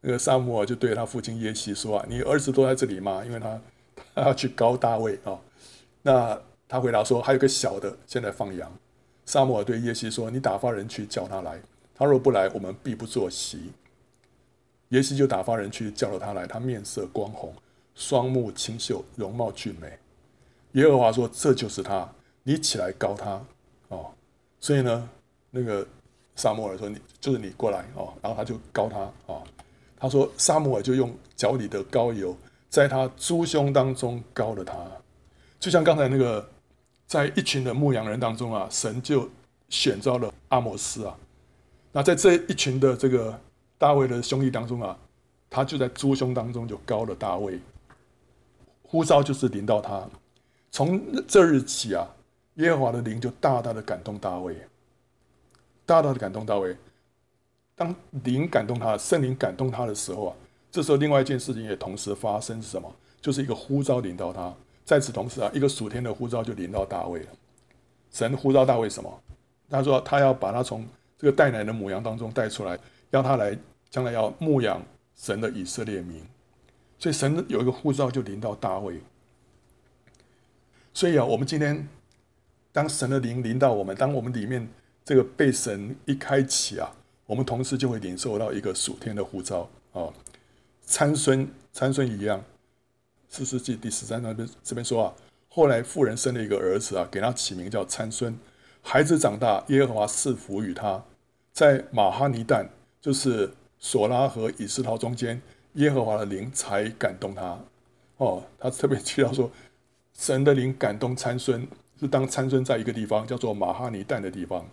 [0.01, 3.61] 那个撒母耳就对他父亲耶西说：“啊，你儿子都在这里吗？”因为他
[4.15, 5.39] 他要去膏大卫啊。
[6.03, 6.39] 那
[6.73, 8.73] 他回答说：“还有个小的，现在放羊。”
[9.27, 11.61] 萨摩尔对耶西说：“你打发人去叫他来。
[11.95, 13.71] 他若不来，我们必不坐席。”
[14.89, 16.47] 耶西就打发人去叫了他来。
[16.47, 17.55] 他面色光红，
[17.95, 19.99] 双目清秀，容貌俊美。
[20.73, 22.11] 耶和华说：“这就是他，
[22.43, 23.39] 你起来膏他。”
[23.95, 24.11] 哦，
[24.59, 25.07] 所以呢，
[25.51, 25.87] 那个
[26.37, 29.43] 萨摩尔说：“你就是你过来哦。”然后他就膏他哦。
[29.99, 32.35] 他说：“萨摩尔就用脚里的膏油，
[32.71, 34.75] 在他猪胸当中膏了他，
[35.61, 36.49] 就像刚才那个，
[37.13, 39.29] 在一群的牧羊人当中啊，神就
[39.69, 41.15] 选召了阿摩斯啊。
[41.93, 43.39] 那在这一群的这个
[43.77, 44.97] 大卫的兄弟当中啊，
[45.51, 47.61] 他就在诸兄当中就高了大卫。
[48.83, 50.09] 呼召就是临到他，
[50.71, 52.09] 从这日起啊，
[52.55, 54.57] 耶和华的灵就大大的感动大卫，
[55.85, 56.75] 大大的感动大卫。”
[57.77, 57.95] 当
[58.25, 60.37] 灵感动他，圣灵感动他的时候啊，
[60.71, 62.91] 这时候另外一件事情也同时发生是什么？
[63.21, 64.55] 就是一个呼召领到他。
[64.93, 67.27] 在此同时啊，一个属天的呼召就临到大卫了。
[68.11, 69.23] 神呼召大卫什么？
[69.71, 72.79] 他说他要把他从这个带奶的母羊当中带出来，
[73.09, 73.57] 要他来
[73.89, 74.83] 将来要牧养
[75.17, 76.23] 神的以色列民。
[76.99, 79.01] 所以神有一个呼召就临到大卫。
[80.93, 81.89] 所以啊，我们今天
[82.71, 84.69] 当神的灵临到我们，当我们里面
[85.07, 86.95] 这个被神一开启啊。
[87.25, 90.13] 我们同时就会领受到一个属天的呼召啊，
[90.83, 92.45] 参孙参孙一样，
[93.35, 95.15] 四世纪第十三章这边这边说啊，
[95.49, 98.39] 后来妇人生了一个儿子啊，给他起名叫参孙。
[98.83, 101.03] 孩子长大，耶和华赐福与他，
[101.51, 102.69] 在马哈尼但，
[103.01, 105.41] 就是索拉和以斯陶中间，
[105.77, 107.59] 耶和华的灵才感动他。
[108.19, 109.51] 哦，他特别提到说，
[110.13, 111.67] 神的灵感动参孙，
[111.99, 114.69] 是当参孙在一个地方叫做马哈尼但的地方，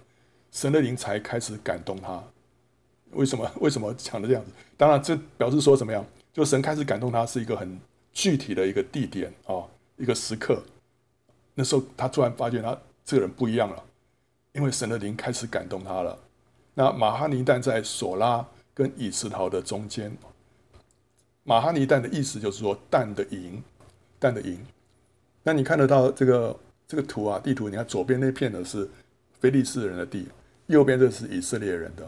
[0.51, 2.21] 神的灵才开始感动他。
[3.11, 3.49] 为什么？
[3.61, 4.51] 为什么讲的这样子？
[4.75, 6.05] 当然，这表示说怎么样？
[6.33, 7.79] 就神开始感动他，是一个很
[8.13, 9.63] 具体的一个地点啊、
[9.97, 10.63] 一个时刻。
[11.55, 13.83] 那时候他突然发现他这个人不一样了，
[14.53, 16.17] 因为神的灵开始感动他了。
[16.73, 20.15] 那马哈尼旦在索拉跟以斯陶的中间。
[21.43, 23.61] 马哈尼旦的意思就是说但的营，
[24.19, 24.59] 但的营。
[25.43, 27.39] 那你看得到这个这个图啊？
[27.39, 28.87] 地图，你看左边那片的是
[29.39, 30.27] 非利士人的地，
[30.67, 32.07] 右边这是以色列人的。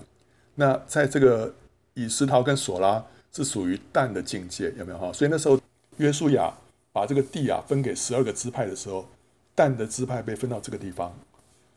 [0.55, 1.53] 那在这个
[1.93, 5.11] 以斯陶跟索拉是属于但的境界，有没有哈？
[5.11, 5.59] 所以那时候
[6.01, 6.51] 约书亚
[6.91, 9.05] 把这个地啊分给十二个支派的时候，
[9.53, 11.13] 但的支派被分到这个地方。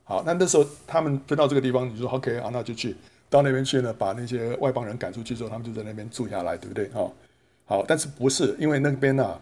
[0.02, 2.96] 好，那那时候他们分到这个地方，你说 OK 啊，那就去
[3.28, 6.88] 到那边去呢，把那些外邦人赶出去之后，他们就在那边住下来，对不对？
[6.88, 7.10] 哈，
[7.66, 9.38] 好，但是不是因为那边啊，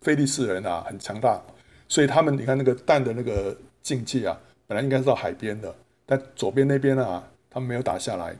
[0.00, 1.40] 非利士人啊很强大，
[1.88, 5.74] 所以他们你看那个但的那个境界啊，本来应该是到海边的，
[6.06, 8.36] 但左边那边啊，他们没有打下来。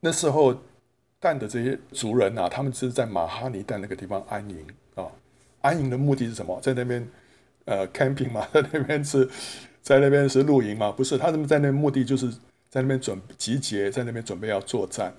[0.00, 0.54] 那时候，
[1.18, 4.66] 但的这些族人啊，他们是在马哈尼但那个地方安营。
[5.64, 6.60] 安营的目的是什么？
[6.60, 7.08] 在那边
[7.64, 9.26] 呃 camping 嘛， 在那边是，
[9.80, 10.92] 在那边是露营嘛？
[10.92, 12.30] 不是，他们在那目的就是
[12.68, 15.14] 在那边准集结，在那边准备要作战。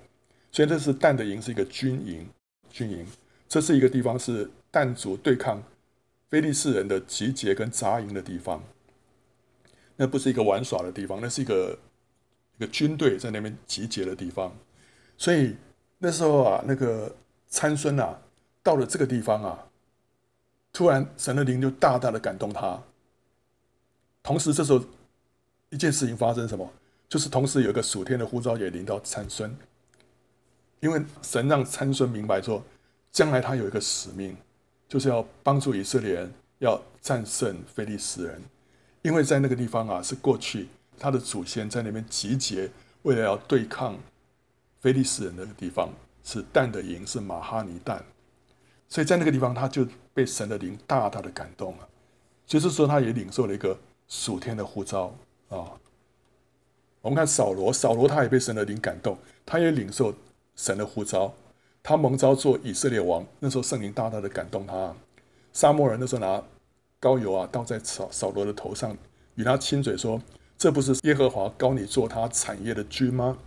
[0.51, 2.29] 所以这是但的营是一个军营，
[2.69, 3.05] 军营。
[3.49, 5.63] 这是一个地方是但族对抗
[6.29, 8.63] 非利士人的集结跟扎营的地方。
[9.97, 11.77] 那不是一个玩耍的地方，那是一个
[12.57, 14.55] 一个军队在那边集结的地方。
[15.17, 15.55] 所以
[15.97, 17.15] 那时候啊，那个
[17.47, 18.19] 参孙啊，
[18.61, 19.67] 到了这个地方啊，
[20.75, 22.77] 突然神的灵就大大的感动他。
[24.21, 24.83] 同时，这时候
[25.69, 26.69] 一件事情发生什么？
[27.07, 29.55] 就是同时有一个属天的呼召也临到参孙，
[30.81, 32.61] 因为神让参孙明白说，
[33.09, 34.35] 将来他有一个使命，
[34.89, 38.41] 就是要帮助以色列人要战胜非利士人，
[39.01, 40.67] 因为在那个地方啊，是过去
[40.99, 42.69] 他的祖先在那边集结，
[43.03, 43.97] 为了要对抗。
[44.81, 45.89] 非利士人那个地方
[46.23, 48.03] 是但的营，是玛哈尼但，
[48.87, 51.87] 所以在那个地方他就被神的灵大大的感动了，
[52.45, 55.13] 就是说他也领受了一个属天的呼召
[55.49, 55.71] 啊。
[57.01, 60.13] 我们看扫罗，扫罗他也被神的灵感动，他也领受
[60.55, 61.33] 神的呼召，
[61.83, 64.93] 他蒙召做以色列王，那时候圣灵大大的感动他。
[65.53, 66.43] 沙漠人那时候拿
[66.99, 68.97] 膏油啊倒在扫扫罗的头上，
[69.35, 70.21] 与他亲嘴说
[70.57, 73.37] ：“这不是耶和华膏你做他产业的君吗？”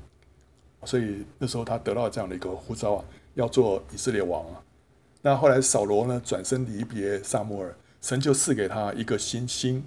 [0.84, 4.62] 所以那时候他得到这样的一个呼召啊，要做以色列王啊。
[5.22, 9.84] 那后来扫罗呢转身离别撒母耳，神就赐给他一个新星。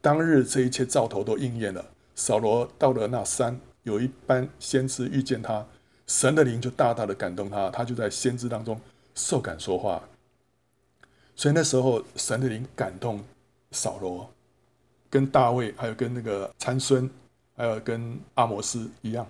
[0.00, 1.84] 当日这一切兆头都应验了。
[2.14, 5.66] 扫罗到了那山，有一班先知遇见他，
[6.06, 8.80] 神的灵就大大的感动他，他就在先知当中
[9.14, 10.02] 受感说话。
[11.36, 13.22] 所以那时候神的灵感动
[13.72, 14.30] 扫罗，
[15.10, 17.10] 跟大卫还有跟那个参孙，
[17.56, 19.26] 还有跟阿摩斯一样。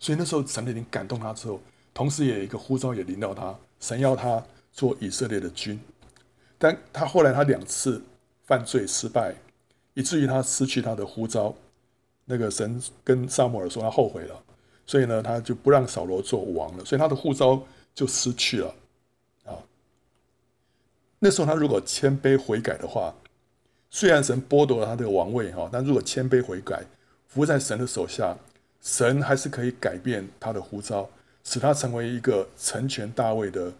[0.00, 1.60] 所以那时候神的灵感动他之后，
[1.92, 4.42] 同时也有一个呼召也临到他，神要他
[4.74, 5.80] 做以色列的君。
[6.58, 8.02] 但他后来他两次
[8.44, 9.34] 犯罪失败，
[9.94, 11.54] 以至于他失去他的呼召。
[12.26, 14.42] 那个神跟撒母耳说他后悔了，
[14.86, 17.62] 所以呢他就不让扫罗做王了，所以他的呼召
[17.94, 18.74] 就失去了。
[19.44, 19.52] 啊，
[21.18, 23.14] 那时候他如果谦卑悔改的话，
[23.90, 26.82] 虽然神剥夺了他的王位哈，但如果谦卑悔改，
[27.28, 28.34] 服在神的手下，
[28.80, 31.06] 神还是可以改变他的呼召，
[31.42, 33.70] 使他成为一个成全大卫的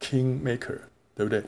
[0.00, 0.78] King Maker，
[1.14, 1.42] 对不对？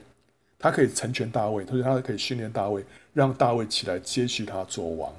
[0.58, 5.14] 他可以成全大卫，所以他可以训练大卫，让大卫起来接续他做王。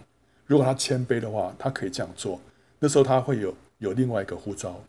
[0.45, 2.39] 如果他谦卑的话，他可以这样做。
[2.79, 4.83] 那时候他会有有另外一个呼召，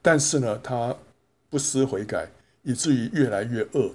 [0.00, 0.94] 但是呢，他
[1.50, 2.28] 不思悔改，
[2.62, 3.90] 以至于越来越恶，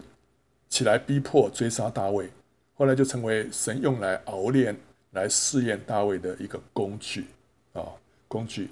[0.70, 2.30] 起来逼迫追杀大卫。
[2.76, 4.76] 后来就成为神用来熬炼、
[5.12, 7.26] 来试验大卫的一个工具
[7.74, 7.86] 啊，
[8.28, 8.70] 工具。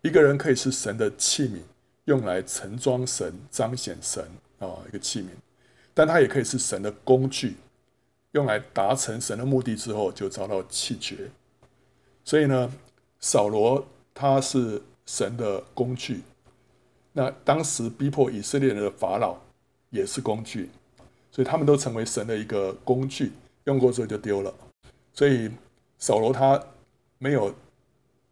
[0.00, 1.58] 一个人可以是神的器皿，
[2.08, 4.24] 用来盛装神、彰显神
[4.58, 5.26] 啊，一个器皿。
[5.92, 7.56] 但它也可以是神的工具，
[8.32, 11.30] 用来达成神的目的之后就遭到弃绝。
[12.24, 12.72] 所以呢，
[13.20, 16.22] 扫罗他是神的工具。
[17.12, 19.36] 那当时逼迫以色列人的法老
[19.90, 20.70] 也是工具。
[21.30, 23.32] 所以他们都成为神的一个工具，
[23.64, 24.52] 用过之后就丢了。
[25.12, 25.50] 所以
[25.98, 26.60] 扫罗他
[27.18, 27.54] 没有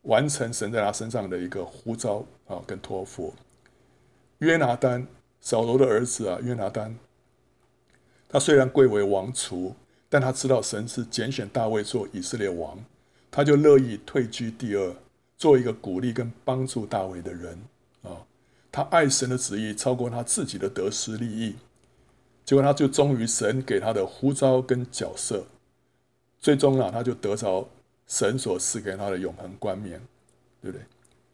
[0.02, 3.34] 完成神在他身上的一个呼召啊，跟托付。
[4.38, 5.06] 约拿单，
[5.40, 6.98] 扫罗的儿子啊，约拿单，
[8.28, 9.74] 他虽然贵为王储，
[10.08, 12.84] 但他知道神是拣选大卫做以色列王，
[13.30, 14.94] 他就乐意退居第二，
[15.36, 17.58] 做一个鼓励跟帮助大卫的人
[18.02, 18.26] 啊。
[18.70, 21.56] 他爱神的旨意超过他自己的得失利益。
[22.44, 25.44] 结果他就忠于神给他的呼召跟角色，
[26.38, 27.68] 最终呢，他就得着
[28.06, 30.00] 神所赐给他的永恒冠冕，
[30.62, 30.84] 对不对？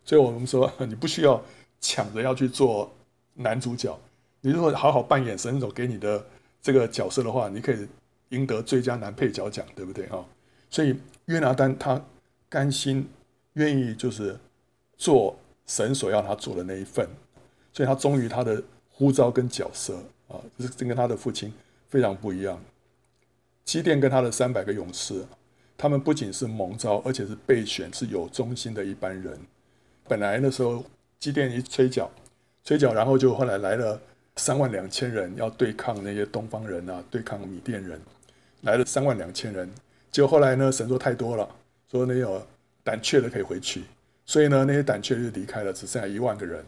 [0.05, 1.43] 所以我们说， 你不需要
[1.83, 2.91] 抢着要去做
[3.35, 3.95] 男主角，
[4.41, 6.25] 你如果好好扮演神所给你的
[6.63, 7.87] 这个角色的话，你可以
[8.31, 10.25] 赢得最佳男配角奖，对不对啊？
[10.71, 12.03] 所以约拿单他
[12.49, 13.07] 甘心
[13.55, 14.39] 愿意就是
[14.97, 17.07] 做神所要他做的那一份，
[17.73, 20.03] 所以他忠于他的呼召跟角色。
[20.29, 21.53] 啊，这是跟他的父亲
[21.91, 22.59] 非常不一样。
[23.67, 25.23] 基甸跟他的三百个勇士，
[25.77, 29.39] 他们不仅是蒙召，而且是备选，是有忠心的一般人。
[30.09, 30.83] 本来那时候
[31.23, 32.11] 基甸一吹角，
[32.65, 34.01] 吹角，然后就后来来了
[34.35, 38.01] 三万两千人要对抗那些东方人啊，对抗米甸人，
[38.63, 39.71] 来了三万两千人。
[40.11, 41.49] 结果后来呢，神说太多了，
[41.89, 42.45] 说那有
[42.83, 43.85] 胆怯的可以回去，
[44.27, 46.65] 所以呢，那些胆怯就离开了，只剩下一万个人。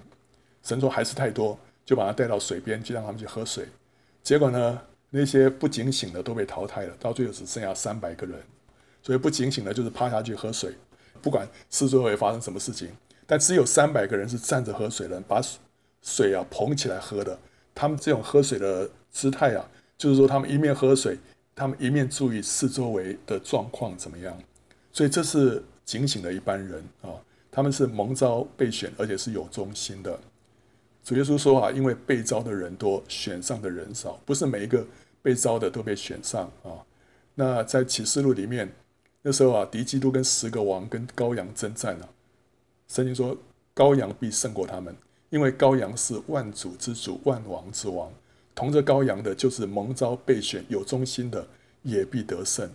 [0.62, 1.58] 神说还是太多。
[1.84, 3.66] 就把他带到水边，就让他们去喝水。
[4.22, 8.40] 结果呢，那些不警醒的都被淘汰了，到最后只剩下三百个人。
[9.02, 10.72] 所以不警醒的，就是趴下去喝水，
[11.20, 12.88] 不管四周会发生什么事情。
[13.26, 15.40] 但只有三百个人是站着喝水的，把
[16.02, 17.38] 水啊捧起来喝的。
[17.74, 21.18] 他们这种喝水的姿态啊，就是说他们一面喝水，
[21.54, 24.38] 他们一面注意四周围的状况怎么样。
[24.92, 27.10] 所以这是警醒的一般人啊，
[27.50, 30.18] 他们是蒙召被选，而且是有忠心的。
[31.02, 34.86] 主耶稣说啊，因为被召的人多，选上的人少，不是每一个
[35.20, 36.84] 被召的都被选上啊。
[37.34, 38.72] 那在启示录里面，
[39.22, 42.08] 那时候啊，敌基督跟十个王跟羔羊争战啊。
[42.88, 43.36] 圣经说，
[43.74, 44.94] 羔羊必胜过他们，
[45.30, 48.10] 因为羔羊是万主之主，万王之王。
[48.54, 51.46] 同着羔羊的，就是蒙召被选有忠心的，
[51.82, 52.70] 也必得胜。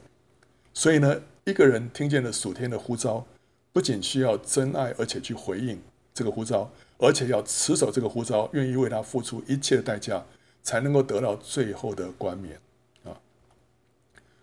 [0.74, 3.26] 所以呢，一个人听见了属天的呼召，
[3.72, 5.80] 不仅需要真爱，而且去回应
[6.14, 6.70] 这个呼召。
[7.02, 10.22] 而且要持守这个呼召，愿意为他付出一切代价，
[10.62, 12.60] 才能够得到最后的冠冕
[13.06, 13.16] 啊！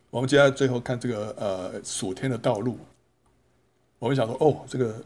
[0.09, 2.79] 我们接下来最后看这个呃属天的道路。
[3.98, 5.05] 我们想说，哦，这个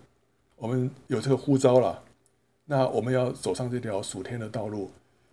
[0.61, 2.03] 我们有这个呼召了，
[2.66, 4.90] 那我们要走上这条属天的道路，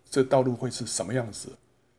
[0.09, 1.49] 这道路会是什么样子？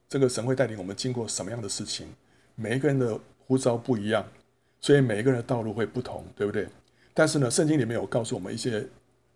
[0.09, 2.09] 这个神会带领我们经过什么样的事情？
[2.55, 4.27] 每一个人的呼召不一样，
[4.81, 6.67] 所以每一个人的道路会不同，对不对？
[7.13, 8.85] 但是呢，圣经里面有告诉我们一些。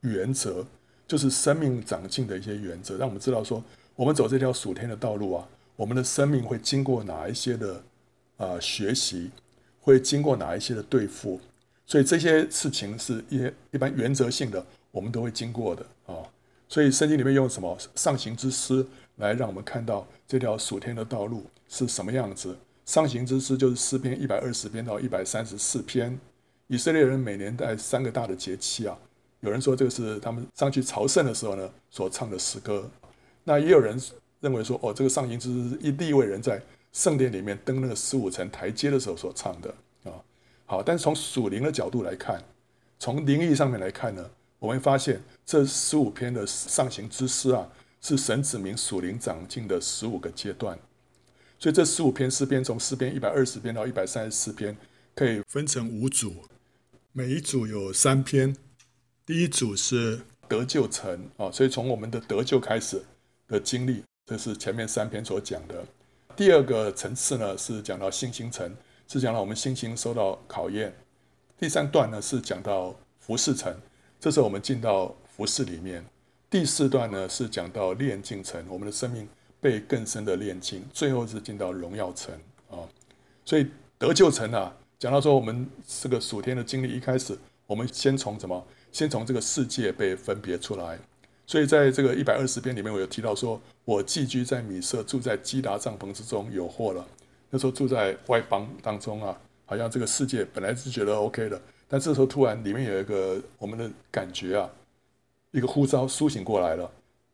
[0.04, 0.66] 原则
[1.06, 3.62] 就是生命长进的一些原则，让我们知道说，
[3.94, 7.80] 我们走这条属天的道路啊，我们的生命会经过哪一些的
[8.36, 9.30] 啊、学习，
[9.80, 11.40] 会经过哪一些的对付，
[11.92, 16.16] 所以这些事情是一一般原则性的，我们都会经过的啊。
[16.66, 18.82] 所以圣经里面用什么上行之诗
[19.16, 22.56] 来让我们看到这条属天的道路是什么样子？
[22.86, 26.18] 上行之诗就是诗篇一百二十篇到一百三十四篇，
[26.66, 28.96] 以色列人每年在三个大的节期啊。
[29.40, 32.90] 有人说这个是他们上去朝圣的时候呢所唱的诗歌，
[33.44, 34.00] 那也有人
[34.40, 36.58] 认为说哦，这个上行之诗是一利未人在
[36.94, 39.74] 圣殿里面登那个十五层台阶的时候所唱的。
[40.72, 42.42] 好，但是从属灵的角度来看，
[42.98, 47.68] 从灵意上面来看呢，我们发现这十五篇的上行之诗啊，
[48.00, 50.78] 是神子明属灵长进的十五个阶段。
[51.58, 54.74] 所以这十五篇诗篇，从诗篇一百二十篇到一百三十四篇，
[55.14, 56.36] 可以分成五组，
[57.12, 58.56] 每一组有三篇。
[59.26, 63.02] 第一组是得救城啊，所以从我们的得救开始
[63.46, 65.84] 的经历，这是前面三篇所讲的。
[66.34, 68.74] 第二个层次呢是讲到信心层，
[69.12, 70.90] 是讲到我们心情受到考验。
[71.58, 73.70] 第三段呢是讲到服饰层，
[74.18, 76.02] 这时候我们进到服饰里面。
[76.48, 79.28] 第四段呢是讲到炼净层，我们的生命
[79.60, 80.82] 被更深的炼净。
[80.94, 82.34] 最后是进到荣耀层
[82.70, 82.88] 啊，
[83.44, 83.66] 所以
[83.98, 88.66] 得救层啊，讲到说我们这个属天的经历一开始，我们先从什么？
[88.92, 90.98] 先从这个世界被分别出来。
[91.46, 97.06] 所以在这个一百二十篇里面，我有提到说，我寄居在米色，住在基达帐篷之中，有祸了。
[97.54, 104.70] 那时候住在外邦当中啊，好像这个世界本来是觉得 OK 的，但这时候突然里面有一个我们的感觉啊，
[105.50, 106.90] 一个呼召苏醒过来了，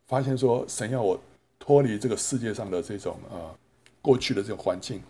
[0.09, 1.17] 发现说神要我
[1.57, 3.55] 脱离这个世界上的这种啊
[4.03, 5.01] 过去的这种环境。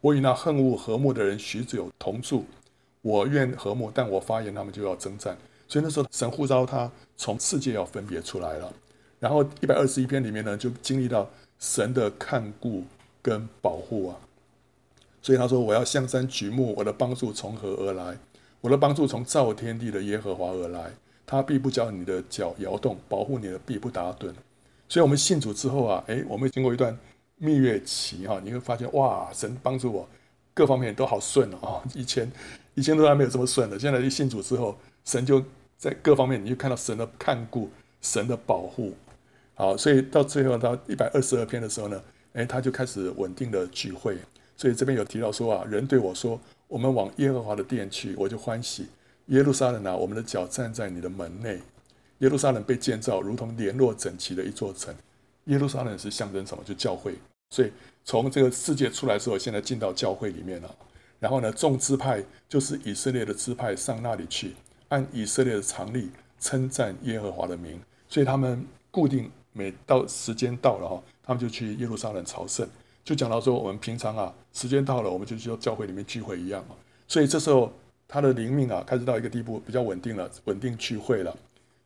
[0.00, 2.44] 我与那恨恶和睦的人许久同住，
[3.02, 5.38] 我愿和睦，但我发言他们就要征战。
[5.68, 8.72] 所以那时候神呼召他从世界要分别出来了，
[9.20, 12.82] 然后一百二十一篇里面呢，就经历到神的看顾
[13.22, 14.16] 跟保护啊。
[15.26, 18.16] 所以他说：“我要向山举目，我的帮助从何而来？
[18.60, 20.92] 我的帮助从造天地的耶和华而来。
[21.26, 24.32] 他必不叫你的脚摇动，保护你的必不打盹。”
[24.88, 26.96] 所以，我们信主之后啊，诶，我们经过一段
[27.38, 30.08] 蜜月期哈，你会发现哇，神帮助我
[30.54, 31.82] 各方面都好顺啊。
[31.92, 32.30] 以前
[32.74, 34.78] 以前都还没有这么顺的，现在一信主之后。
[35.04, 35.42] 神就
[35.76, 37.68] 在各方面，你就看到神的看顾、
[38.00, 38.92] 神的保护，
[39.54, 42.00] 好，所以到最后到一百二十二篇的时候呢，
[42.32, 44.16] 哎，他就开始稳定的聚会。
[44.56, 48.86] 所以这边有提到说啊，人对我说：“我们往耶和华的殿去，我就欢喜。”
[49.26, 51.60] 耶路撒冷啊，我们的脚站在你的门内。
[52.18, 54.94] 耶路撒冷被建造，如同联络整齐的一座城。
[55.44, 56.64] 耶路撒冷是象征什么？
[56.64, 57.14] 就教会。
[57.50, 57.70] 所以
[58.04, 60.74] 从这个世界出来之后，现在进到教会里面了。
[61.20, 64.52] 然后呢，众支派就是以色列的支派上那里去。
[64.88, 72.68] 按以色列的常例称赞耶和华的名，所以他们固定每到时间到了哈，他们就去耶路撒冷朝圣，
[73.06, 76.62] 就讲到说我们平常啊时间到了，我们就去教会里面聚会一样，
[77.06, 77.72] 所以这时候
[78.08, 81.32] 他的灵命啊开始到一个地步比较稳定了，稳定聚会了。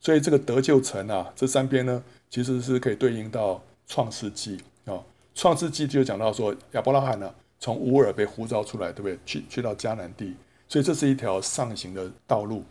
[0.01, 4.99] 所以这个得救城啊，这三边呢其实是可以对应到创世纪啊，
[5.35, 9.19] 创世纪就讲到说亚伯拉罕呢从乌尔被呼召出来，对不对？
[9.27, 10.35] 去去到迦南地，
[10.69, 12.65] 所以这是一条上行的道路。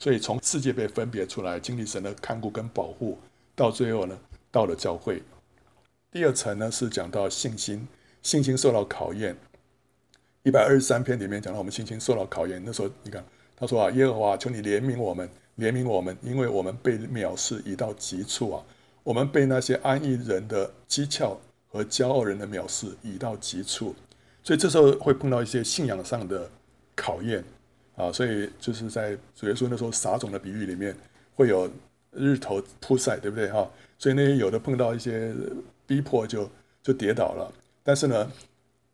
[0.00, 3.16] 所以从世界被分别出来，经历神的看顾跟保护，
[3.54, 4.18] 到最后呢，
[4.50, 5.22] 到了教会。
[6.18, 7.86] 第二层呢是讲到信心，
[8.22, 9.36] 信心受到考验。
[10.42, 12.60] 一百二十三篇里面讲到我们信心受到考验。
[12.66, 18.64] 那时候你看他说啊，耶和华求你怜悯我们，怜悯我们，因为我们被藐视已到极处啊，
[19.04, 21.36] 我们被那些安逸人的讥诮
[21.68, 23.94] 和骄傲人的藐视已到极处。
[24.42, 26.50] 所以这时候会碰到一些信仰上的
[26.96, 27.44] 考验。
[27.94, 30.96] 啊，所以就是在主耶稣那时候撒种的比喻里面，
[31.36, 31.70] 会有
[32.10, 33.70] 日头曝晒，对不对哈？
[34.00, 35.32] 所以那些有的碰到一些
[35.88, 36.48] 逼迫就
[36.82, 37.52] 就跌倒了。
[37.82, 38.30] 但是呢，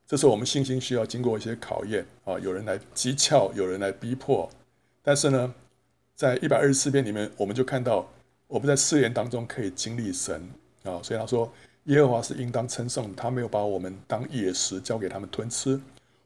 [0.07, 4.49] 这时候我们信心需要经过一些考验啊，有人来讥诮，有人来逼迫。
[5.03, 5.55] 但是呢，
[6.15, 8.09] 在一百二十四篇里面，我们就看到
[8.47, 10.49] 我们在试验当中可以经历神
[10.85, 10.99] 啊。
[11.03, 11.53] 所以他说，
[11.85, 15.79] 耶和华是应当称颂，他没有把我们当野食交给他们吞吃，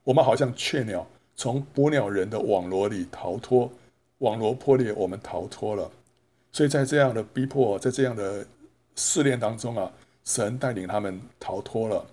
[0.05, 1.07] 我们好像雀鸟。
[1.35, 3.71] 从捕鸟人的网罗里逃脱，
[4.19, 5.89] 网罗破裂，我们逃脱了。
[6.51, 8.45] 所以在这样的逼迫，在这样的
[8.97, 9.93] 试炼当中啊，
[10.29, 12.07] 神带领他们逃脱了。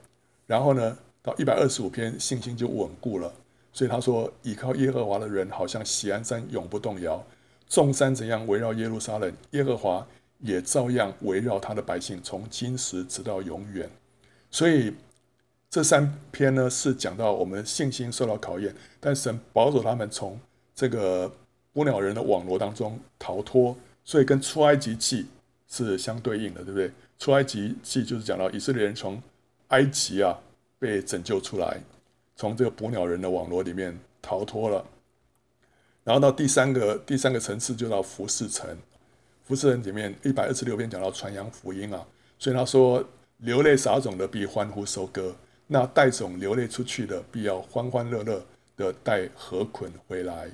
[0.47, 3.29] 然后呢，到一百二十五篇，信心就稳固了。
[3.73, 7.21] 所以他说：“倚靠耶和华的人，好像喜安山永不动摇。
[7.67, 10.07] 众山怎样围绕耶路撒冷，耶和华
[10.39, 13.89] 也照样围绕他的百姓，从今时直到永远。”
[14.49, 14.93] 所以。
[15.67, 20.39] 这三篇呢，是讲到我们信心受到考验，但神保守他们从
[20.73, 21.29] 这个
[21.73, 25.27] 捕鸟人的网罗当中逃脱，所以跟出埃及记
[25.67, 26.89] 是相对应的，对不对？
[27.17, 29.21] 出埃及记就是讲到以色列人从
[29.69, 30.37] 埃及啊
[30.77, 31.81] 被拯救出来，
[32.35, 34.85] 从这个捕鸟人的网罗里面逃脱了，
[36.03, 38.77] 然后到第三个第三个层次就到服侍层，
[39.43, 42.05] 服侍城里面一百二十六篇讲到传扬福音啊，
[42.37, 43.03] 所以他说
[43.37, 45.35] 流泪撒种的必欢呼收割。
[45.67, 48.45] 那带种流泪出去的，必要欢欢乐乐
[48.77, 50.47] 的带禾捆回来。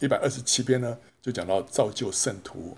[0.00, 2.76] 一百二十七篇呢，就讲到造就圣徒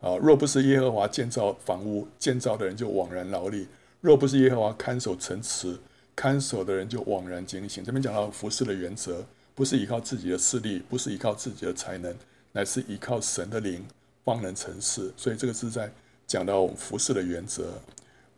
[0.00, 3.66] 啊，若不是耶和华建造房屋，建造的人就枉然劳力；
[4.00, 5.76] 若不是耶和华看守城池，
[6.14, 7.82] 看守的人就枉然警醒。
[7.82, 9.24] 这边讲到服事的原则，
[9.54, 12.14] 不是依靠自己的势力，不是依靠自己的才能，
[12.52, 13.84] 乃是依靠神的灵，
[14.22, 15.12] 方能成事。
[15.16, 15.90] 所以这个是在
[16.26, 17.80] 讲到服事的原则。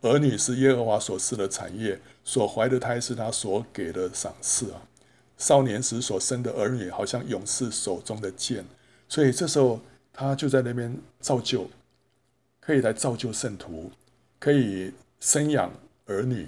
[0.01, 4.81] 儿女是耶和华所赐的产业，所怀的胎是他所给的赏赐啊。
[5.37, 8.63] 少年时所生的儿女，好像勇士手中的剑，
[9.09, 9.79] 所以这时候
[10.19, 11.65] 他就在那边造就，
[12.59, 13.89] 可以来造就圣徒，
[14.37, 14.91] 可以
[15.21, 15.71] 生养
[16.07, 16.45] 儿女，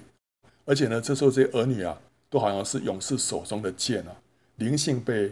[0.65, 1.97] 而且呢，这时候这些儿女啊，
[2.29, 4.13] 都好像是勇士手中的剑啊，
[4.57, 5.31] 灵性被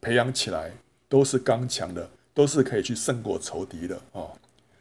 [0.00, 0.72] 培养起来，
[1.08, 4.26] 都是刚强的，都是可以去胜过仇敌的啊。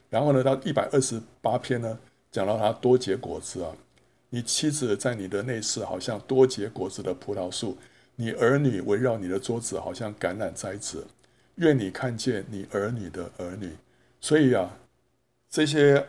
[0.09, 1.99] 然后呢，到一百二十八篇呢，
[2.31, 3.71] 讲到他多结果子啊。
[4.31, 7.77] 你妻子在你的内室，好像多结果子的葡萄树；
[8.15, 11.05] 你儿女围绕你的桌子，好像橄榄栽子。
[11.57, 13.71] 愿你看见你儿女的儿女。
[14.19, 14.75] 所以啊，
[15.49, 16.03] 这些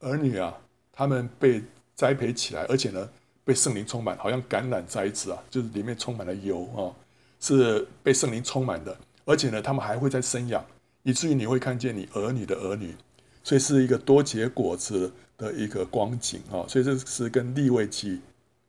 [0.00, 0.54] 儿女啊，
[0.92, 1.62] 他们被
[1.94, 3.08] 栽培起来，而且呢，
[3.44, 6.92] 被圣灵充满，好像橄榄栽子啊，就是里面充满了油啊，
[7.40, 8.94] 是被圣灵充满的。
[9.24, 10.62] 而且呢，他们还会再生养，
[11.02, 12.94] 以至于你会看见你儿女的儿女。
[13.42, 18.20] 所以是一个多结果子的一个光景啊，所以这是跟利未记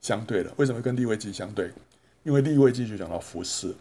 [0.02, 0.54] 相对的。
[0.58, 1.72] 为什么跟利未记相对？
[2.24, 3.74] 因为利未记就讲到服侍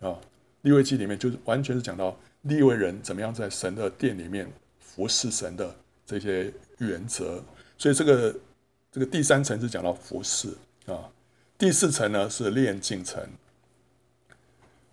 [0.00, 0.18] 啊，
[0.62, 7.42] 利位记里面就是完全是讲到利位人怎么样在神的殿里面服侍神的这些原则。
[7.78, 8.34] 所以这个
[8.92, 10.48] 这个第三层是讲到服侍
[10.86, 11.08] 啊，
[11.56, 13.26] 第四层呢是炼净层。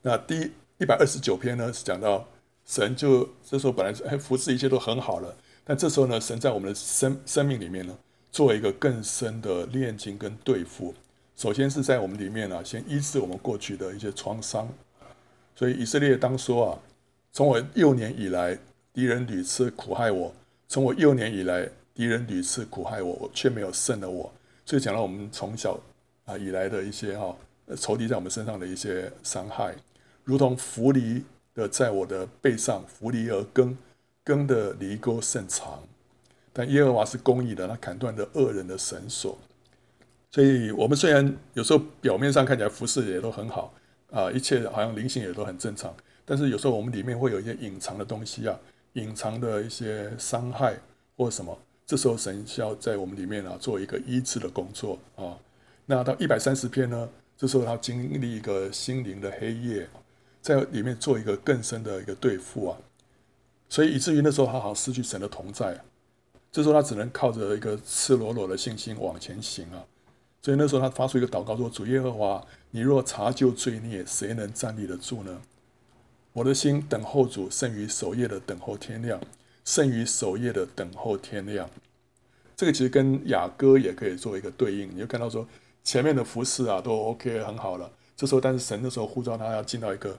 [0.02, 2.28] 那第一百二十九篇呢是讲到
[2.66, 5.36] 神就这时候本来是服侍一切都很好了。
[5.66, 7.98] 但这时候呢，神在我们的生生命里面呢，
[8.32, 10.96] 做一个更深的炼净跟对付。
[11.36, 14.70] 首先是在我们里面呢，先医治我们过去的一些创伤。
[15.58, 16.80] 所以以色列当说啊，
[17.34, 18.56] 从我幼年以来，
[18.94, 20.32] 敌人屡次苦害我；
[20.68, 24.32] 从我幼年以来，敌人屡次苦害我，我却没有胜了我。
[24.64, 25.80] 所以讲到我们从小
[26.26, 27.36] 啊以来的一些哈
[27.76, 29.74] 仇敌在我们身上的一些伤害，
[30.24, 31.24] 如同扶犁
[31.56, 33.76] 的在我的背上扶犁而耕。
[34.24, 35.82] 耕的犁沟甚长，
[36.52, 39.38] 但耶和华是公义的，他砍断了恶人的绳索。
[40.30, 43.74] 所以，我们虽然有时候表面上看起来服侍也都很好
[44.12, 45.94] 啊，一切好像灵性也都很正常，
[46.24, 48.58] 但是有时候我们里面会有一些隐藏的东西啊，
[48.94, 50.78] 隐藏的一些伤害
[51.16, 55.38] 或什么，这时候神需要在我们里面啊做一个医治的工作啊。
[55.86, 59.88] 那到一百三十篇呢，这时候他经历一个心灵的黑夜，
[60.42, 62.78] 在里面做一个更深的一个对付啊。
[63.70, 65.78] 所以以至于那时候他好像失去神的同在，
[66.52, 69.84] 这时候他只能靠着一个赤裸裸的信心往前行啊。
[70.48, 72.42] 所以那时候他发出一个祷告说：“主耶和华，
[72.72, 75.42] 你若查究罪孽，谁能站立得住呢？
[76.32, 79.20] 我的心等候主，胜于守夜的等候天亮，
[79.66, 81.70] 胜于守夜的等候天亮。”
[82.56, 84.90] 这个其实跟雅歌也可以做一个对应。
[84.90, 85.46] 你就看到说
[85.84, 90.18] 前面的服侍啊都 OK 很好了，这时候但是神那时候呼召他要进到一个。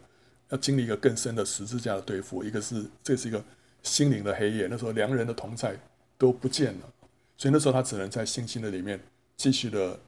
[0.51, 3.45] 要经历一个更深的十字架的对付，一个是这是一个
[3.83, 5.77] 心灵的黑夜，那时候良人的同在
[6.17, 6.89] 都不见了，
[7.37, 8.99] 所以那时候他只能在信心的里面
[9.37, 10.01] 继续的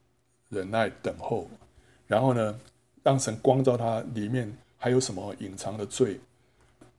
[0.51, 1.49] 忍耐等候，
[2.07, 2.61] 然后呢，
[3.03, 6.21] 让神光照他里面还有什么隐藏的罪。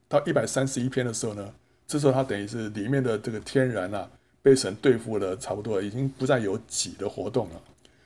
[0.07, 1.53] 到一百三十一篇的时候呢，
[1.85, 4.09] 这时候他等于是里面的这个天然啊
[4.41, 7.61] 被神对付的差不多，已经不再有己的活动了，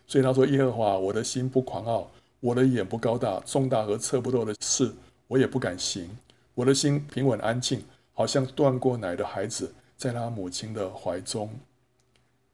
[0.06, 4.92] 所以他说：耶和华，我的心不狂傲，我的眼不高大，重大和测不透的事。
[5.28, 6.08] 我也不敢行，
[6.54, 7.84] 我的心平稳安静，
[8.14, 11.50] 好像断过奶的孩子在他母亲的怀中。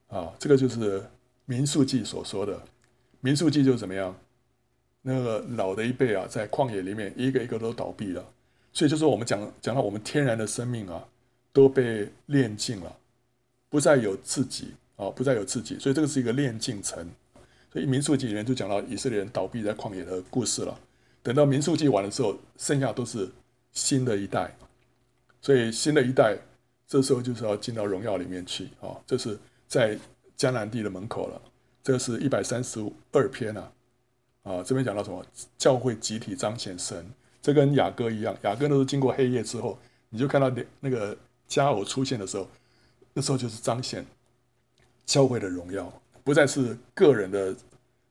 [0.07, 1.03] 啊，这个就是
[1.45, 2.61] 民数记所说的。
[3.21, 4.15] 民数记就是怎么样？
[5.03, 8.23] 那个老的一辈啊，在旷野里面一个一个都倒闭了，
[8.71, 11.03] 所以就是我们讲讲到我们天然的生命啊，
[11.51, 12.97] 都被炼尽了，
[13.67, 17.03] 不再有自己啊，不再有自己，所以这个是一个炼尽层。
[17.73, 20.79] 所以民数记里面就讲到以色列人倒闭在旷野的故事了。
[21.23, 23.27] 等到民数记完的时候，剩下都是
[23.71, 24.55] 新的一代，
[25.41, 26.37] 所以新的一代
[26.87, 28.99] 这时候就是要进到荣耀里面去啊！
[29.07, 29.97] 这是在
[30.37, 31.41] 迦南地的门口了。
[31.83, 32.79] 这是一百三十
[33.11, 33.71] 二篇啊，
[34.43, 35.25] 啊，这边讲到什么？
[35.57, 37.05] 教会集体彰显神，
[37.41, 39.77] 这跟雅歌一样，雅歌都是经过黑夜之后，
[40.09, 41.17] 你就看到那那个
[41.47, 42.47] 佳偶出现的时候，
[43.13, 44.05] 那时候就是彰显
[45.05, 47.55] 教会的荣耀，不再是个人的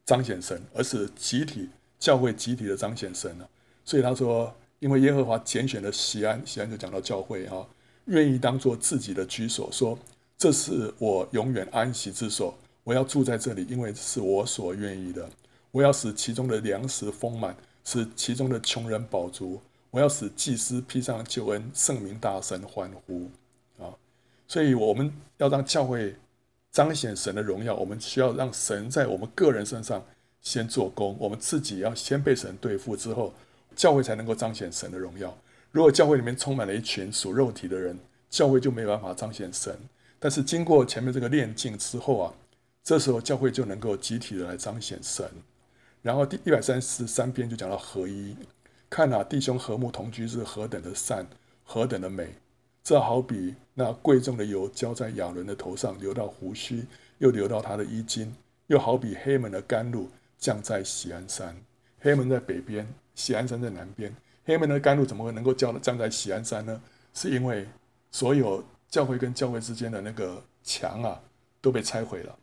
[0.04, 1.68] 彰显神，而是集体。
[2.00, 3.46] 教会集体的彰显神了，
[3.84, 7.62] 所以他说，因为耶和华拣选了锡安，锡安就讲到教会啊，
[8.06, 9.98] 愿意当做自己的居所，说
[10.38, 12.56] 这是我永远安息之所，
[12.90, 15.24] 我要住在这里，因为是我所愿意的。
[15.70, 19.62] 我要使其中的粮食丰满，使其中的穷人饱足。
[19.92, 23.30] 我要使祭司披上救恩，圣民大声欢呼
[23.78, 23.94] 啊！
[24.48, 26.16] 所以我们要让教会
[26.72, 30.04] 彰显神的荣耀，我们需要让神在我们个人身上。
[30.42, 33.32] 先做工，我们自己要先被神对付之后，
[33.76, 35.32] 教会才能够彰显神的荣耀。
[35.70, 37.96] 如果教会里面充满了一群属肉体的人，
[38.28, 39.78] 教会就没办法彰显神。
[40.18, 42.34] 但是经过前面这个炼净之后啊，
[42.82, 45.28] 这时候教会就能够集体的来彰显神。
[46.02, 48.34] 然后第一百三十三篇就讲到合一，
[48.88, 51.26] 看啊，弟兄和睦同居是何等的善，
[51.64, 52.34] 何等的美。
[52.82, 56.86] 这好比那贵重的油浇在亚伦的头上，流到胡须，
[57.18, 58.34] 又流到他的衣襟。
[58.68, 60.08] 又好比黑门的甘露
[60.38, 61.54] 降在喜安山。
[62.00, 64.14] 黑门在北边，喜安山在南边。
[64.44, 66.80] 黑门的甘露怎么会能够降降在喜安山呢？
[67.12, 67.66] 是因为
[68.10, 71.20] 所有教会跟教会之间的那个墙啊
[71.60, 72.38] 都被拆毁了，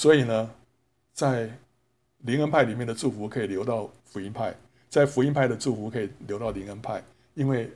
[0.00, 0.50] 所以呢，
[1.12, 1.50] 在
[2.20, 4.56] 灵恩派里面的祝福可以流到福音派，
[4.88, 7.70] 在福音派的祝福可以流到灵恩派，因为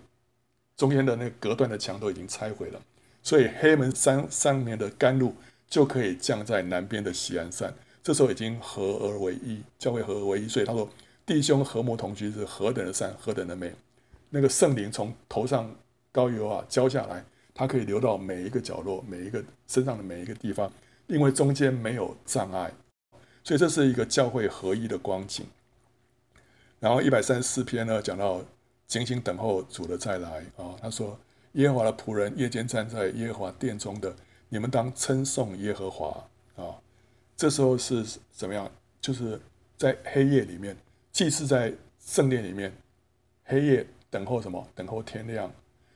[0.74, 2.80] 中间的那隔断的墙都已经拆毁了，
[3.22, 5.34] 所以黑门山上面的甘露
[5.68, 7.70] 就可以降在南边的西安山。
[8.02, 10.48] 这时候已经合而为一，教会合而为一。
[10.48, 10.88] 所以他说
[11.26, 13.70] ：“弟兄和睦同居是何等的善，何等的美。”
[14.32, 15.70] 那个圣灵从头上
[16.10, 17.22] 高油啊浇下来，
[17.52, 20.72] 它可以流到每一个角落、每一个身上的每一个地方，
[21.06, 22.72] 因为中间没有障碍。
[23.42, 25.46] 所以这是一个教会合一的光景。
[26.80, 28.42] 然后一百三十四篇呢，讲到
[28.86, 30.74] 警醒等候主的再来啊。
[30.80, 31.18] 他说
[31.52, 34.14] ：“耶和华的仆人夜间站在耶和华殿中的，
[34.48, 36.26] 你们当称颂耶和华
[36.56, 36.76] 啊。”
[37.36, 38.70] 这时候是怎么样？
[39.00, 39.38] 就是
[39.76, 40.76] 在黑夜里面，
[41.12, 42.72] 祭司在圣殿里面，
[43.44, 44.66] 黑夜等候什么？
[44.74, 45.52] 等候天亮。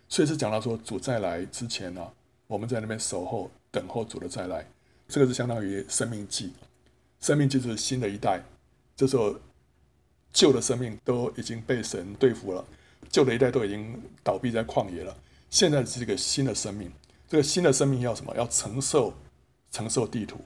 [0.08, 2.12] 所以是讲到说，主再来之前呢、啊，
[2.46, 4.66] 我们在那边守候，等候主的再来。
[5.08, 6.52] 这个是相当于生命记，
[7.20, 8.42] 生命记就是新的一代。
[8.94, 9.34] 这时候
[10.32, 12.64] 旧的生命都已经被神对付了，
[13.10, 15.16] 旧的一代都已经倒闭在旷野了。
[15.50, 16.92] 现在是一个新的生命，
[17.28, 18.34] 这个新的生命要什么？
[18.36, 19.14] 要承受，
[19.72, 20.38] 承受地土。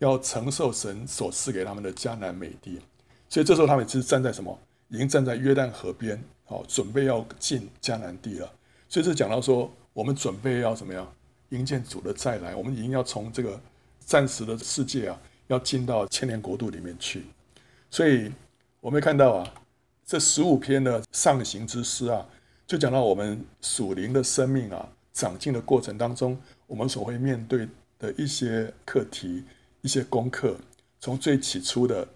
[0.00, 2.80] 要承受神所赐给他们的迦南美地，
[3.28, 4.58] 所以这时候他们是站在什么？
[4.88, 8.50] 已经站在约旦河边，好，准备要进迦南地了。
[8.88, 11.06] 所以这讲到说，我们准备要怎么样
[11.50, 12.56] 迎接主的再来？
[12.56, 13.60] 我们已经要从这个
[14.10, 17.22] 暂时的世界啊，要进到千年国度里面去。
[17.88, 18.28] 所以
[18.80, 19.54] 我们看到啊，
[20.04, 22.26] 这十五篇的上行之诗啊，
[22.66, 26.36] 就讲到我们属灵的生命啊，长进的过程当中，
[26.66, 27.68] 我们所会面对
[28.00, 29.44] 的一些课题。
[29.82, 30.54] 一些功课，
[31.00, 32.06] 从最起初的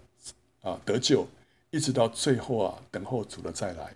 [0.61, 1.27] 啊得救，
[1.71, 3.91] 一直到最后啊等候主的再来，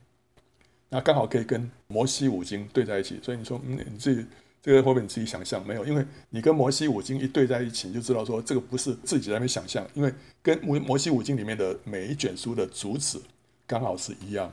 [0.89, 3.20] 那刚好可以跟摩西五经对在一起。
[3.22, 4.26] 所以你说，嗯，你自己
[4.62, 5.86] 这个会不会你自己想象没有？
[5.86, 13.20] 因为你跟摩西五经一对在一起，你就知道说这个不是自己在那边想象，因为跟摩摩西五经里面的每一卷书的主旨
[13.66, 14.51] 刚好是一样。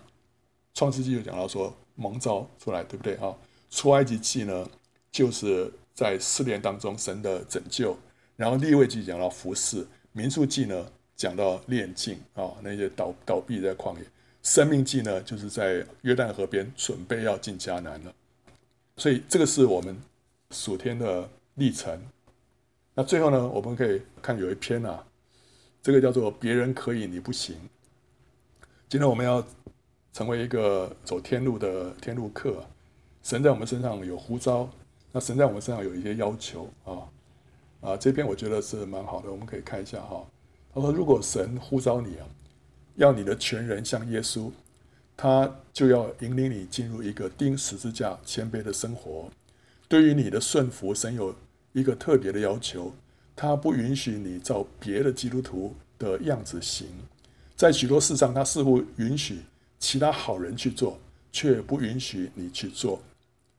[0.75, 3.35] 创世纪就讲到说蒙召出来，对不对啊？
[3.71, 4.69] 出埃及记呢，
[5.11, 7.97] 就是在试炼当中神的拯救。
[8.37, 10.87] 然后利未记讲到服侍，民数记呢
[11.17, 14.05] 讲到炼净啊，那些倒倒闭在旷野，
[14.43, 18.15] 生命记呢就是在约旦河边准备要进迦南了，
[18.97, 19.97] 所以这个是我们
[20.51, 22.01] 属天的历程。
[22.95, 25.05] 那最后呢，我们可以看有一篇啊，
[25.83, 27.57] 这个叫做别人可以你不行。
[28.89, 29.45] 今天我们要
[30.13, 32.65] 成为一个走天路的天路客，
[33.23, 34.69] 神在我们身上有呼召，
[35.13, 37.09] 那神在我们身上有一些要求啊。
[37.83, 40.27] 啊，这篇我觉得是蛮好的，我们可以看一下哈。
[40.75, 42.27] 他说：“如果神呼召你啊，
[42.95, 44.51] 要你的全人像耶稣，
[45.17, 49.31] 他就要引领你进入一个钉十字架、谦卑的生活。
[49.89, 51.35] 对于你的顺服，神有
[51.73, 52.93] 一个特别的要求，
[53.35, 56.87] 他不允许你照别的基督徒的样子行。
[57.57, 59.39] 在许多事上，他似乎允许
[59.79, 60.99] 其他好人去做，
[61.33, 63.01] 却不允许你去做。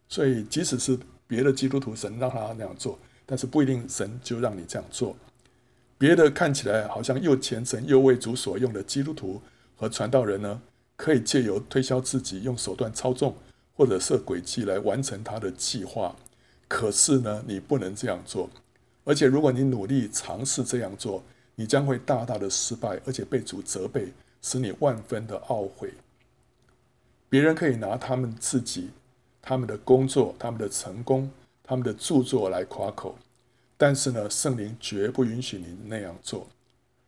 [0.08, 3.00] 所以，即使是别的基督徒，神让他那样做。”
[3.30, 5.14] 但是不一定神就让你这样做。
[5.98, 9.42] 别的看起来好像又虔诚又为主所用的基督徒
[9.76, 10.62] 和传道人呢，
[10.98, 13.34] 可以借由推销自己，用手段操纵
[13.76, 16.14] 或者设诡计来完成他的计划。
[16.68, 18.50] 可是呢，你不能这样做。
[19.06, 21.24] 而且如果你努力尝试这样做，
[21.56, 25.94] 你将会大大的失败，而且被主责备，使你万分的懊悔。
[27.30, 28.90] 别人可以拿他们自己、
[29.42, 31.32] 他们的工作、他们的成功。
[31.70, 33.18] 他们的著作来夸口，
[33.76, 36.48] 但是呢，圣灵绝不允许你那样做。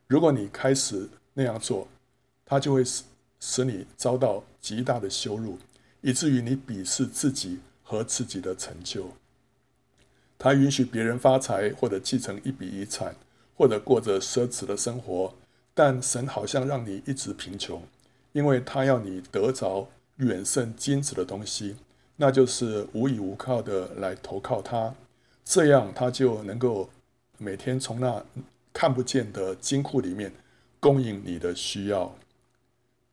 [0.08, 1.88] 如果你开始那样做，
[2.46, 2.84] 他就会
[3.40, 5.58] 使你遭到极大的羞辱，
[6.02, 9.12] 以至于你鄙视自己和自己的成就。
[10.38, 13.16] 他允许别人发财，或者继承一笔遗产，
[13.58, 15.34] 或者过着奢侈的生活，
[15.74, 17.84] 但神好像让你一直贫穷，
[18.32, 21.76] 因为他要你得着远胜金子的东西。
[22.22, 24.94] 那就是无依无靠的来投靠他，
[25.46, 26.90] 这样他就能够
[27.38, 28.26] 每天从那
[28.74, 30.34] 看不见的金库里面
[30.82, 32.14] 供应你的需要。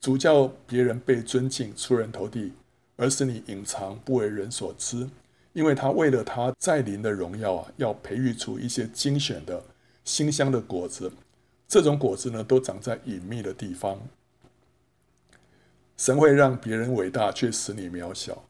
[0.07, 2.53] 主叫别人被尊敬、出人头地，
[2.95, 5.11] 而使你隐藏不为人所知，
[5.53, 9.61] 因为他为了他再临的荣耀啊，要培育出一些精选的
[10.05, 11.11] 馨香的果子。
[11.67, 14.01] 这种果子呢，都长在隐秘的地方。
[15.97, 18.45] 神会让别人伟大，却使你渺小。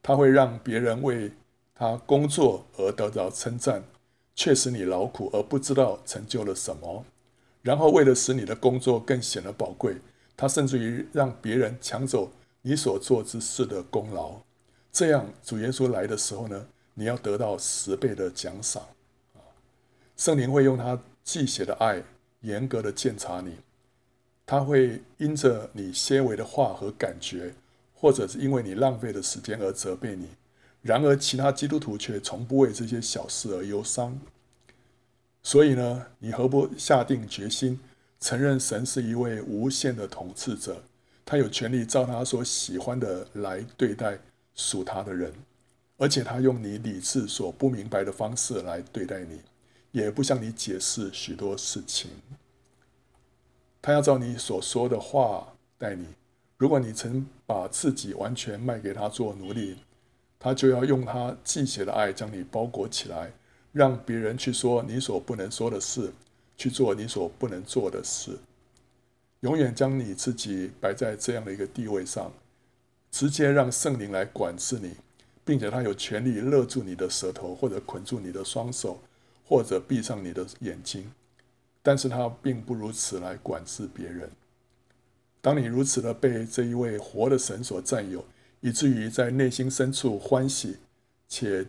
[0.00, 1.32] 他会让别人为
[1.74, 3.82] 他工作而得到称赞，
[4.36, 7.04] 却使你劳苦而不知道成就了什么。
[7.62, 9.96] 然后为了使你的工作更显得宝贵，
[10.40, 12.32] 他甚至于让别人抢走
[12.62, 14.40] 你所做之事的功劳。
[14.90, 18.82] 这样主耶稣来的时候呢，你要得到十倍的奖赏。
[20.16, 22.02] 圣灵会用他忌邪的爱
[22.40, 23.54] 严格的检查你，
[24.46, 27.52] 他会因着你些微的话和感觉，
[27.94, 30.26] 或者是因为你浪费的时间而责备你。
[30.80, 34.18] 然而，其他基督徒却从不为这些小事而忧伤。
[35.42, 37.78] 所以呢，你何不下定决心，
[38.20, 40.82] 承认神是一位无限的统治者，
[41.24, 44.18] 他有权利照他所喜欢的来对待
[44.54, 45.32] 属他的人，
[45.96, 49.40] 而且他用你理智所不明白的方式来对待你。
[49.92, 52.12] 也不向你解释许多事情，
[53.82, 56.06] 他要照你所说的话待你。
[56.56, 59.78] 如果你曾把自己完全卖给他做奴隶，
[60.38, 63.32] 他就要用他忌邪的爱将你包裹起来，
[63.72, 66.12] 让别人去说你所不能说的事，
[66.60, 68.38] 去做你所不能做的事，
[69.40, 72.30] 永远将你自己摆在这样的一个地位上，
[73.10, 74.96] 直接让圣灵来管制你，
[75.44, 79.00] 并且他有权利勒住你的舌头或者捆住你的双手。
[79.50, 81.10] 或者闭上你的眼睛，
[81.82, 84.30] 但是他并不如此来管制别人。
[85.40, 88.24] 当你如此的被这一位活的神所占有，
[88.60, 90.76] 以至于在内心深处欢喜，
[91.28, 91.66] 且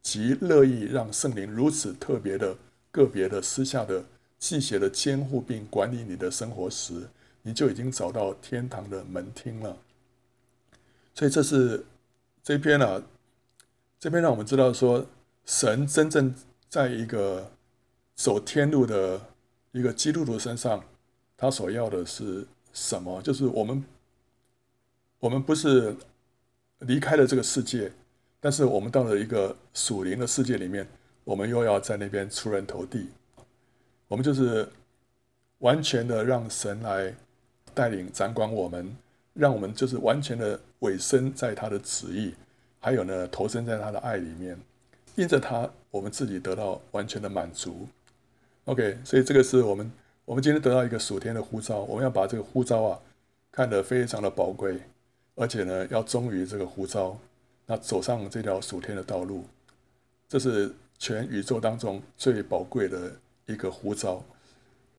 [0.00, 2.56] 极乐意让圣灵如此特别的、
[2.92, 4.04] 个别的、私下的、
[4.38, 7.08] 忌邪的监护并管理你的生活时，
[7.42, 9.76] 你就已经找到天堂的门厅了。
[11.14, 11.84] 所以这是
[12.42, 13.02] 这篇啊，
[13.98, 15.06] 这篇让我们知道说，
[15.44, 16.34] 神真正。
[16.68, 17.52] 在一个
[18.16, 19.28] 走天路的
[19.70, 20.84] 一个基督徒身上，
[21.36, 23.22] 他所要的是什么？
[23.22, 23.82] 就是我们，
[25.20, 25.96] 我们不是
[26.80, 27.92] 离开了这个世界，
[28.40, 30.86] 但是我们到了一个属灵的世界里面，
[31.22, 33.08] 我们又要在那边出人头地。
[34.08, 34.68] 我们就是
[35.58, 37.12] 完全的让神来
[37.74, 38.96] 带领掌管我们，
[39.34, 42.34] 让我们就是完全的委身在他的旨意，
[42.78, 44.58] 还有呢，投身在他的爱里面。
[45.16, 47.88] 因着他，我们自己得到完全的满足。
[48.66, 49.90] OK，所以这个是我们
[50.26, 53.00] 我们今天得到一个属天的呼召，我们要把这个呼召啊
[53.50, 54.78] 看得非常的宝贵，
[55.34, 57.18] 而且呢要忠于这个呼召，
[57.64, 59.44] 那走上这条属天的道路，
[60.28, 63.10] 这是全宇宙当中最宝贵的
[63.46, 64.24] 一个呼召。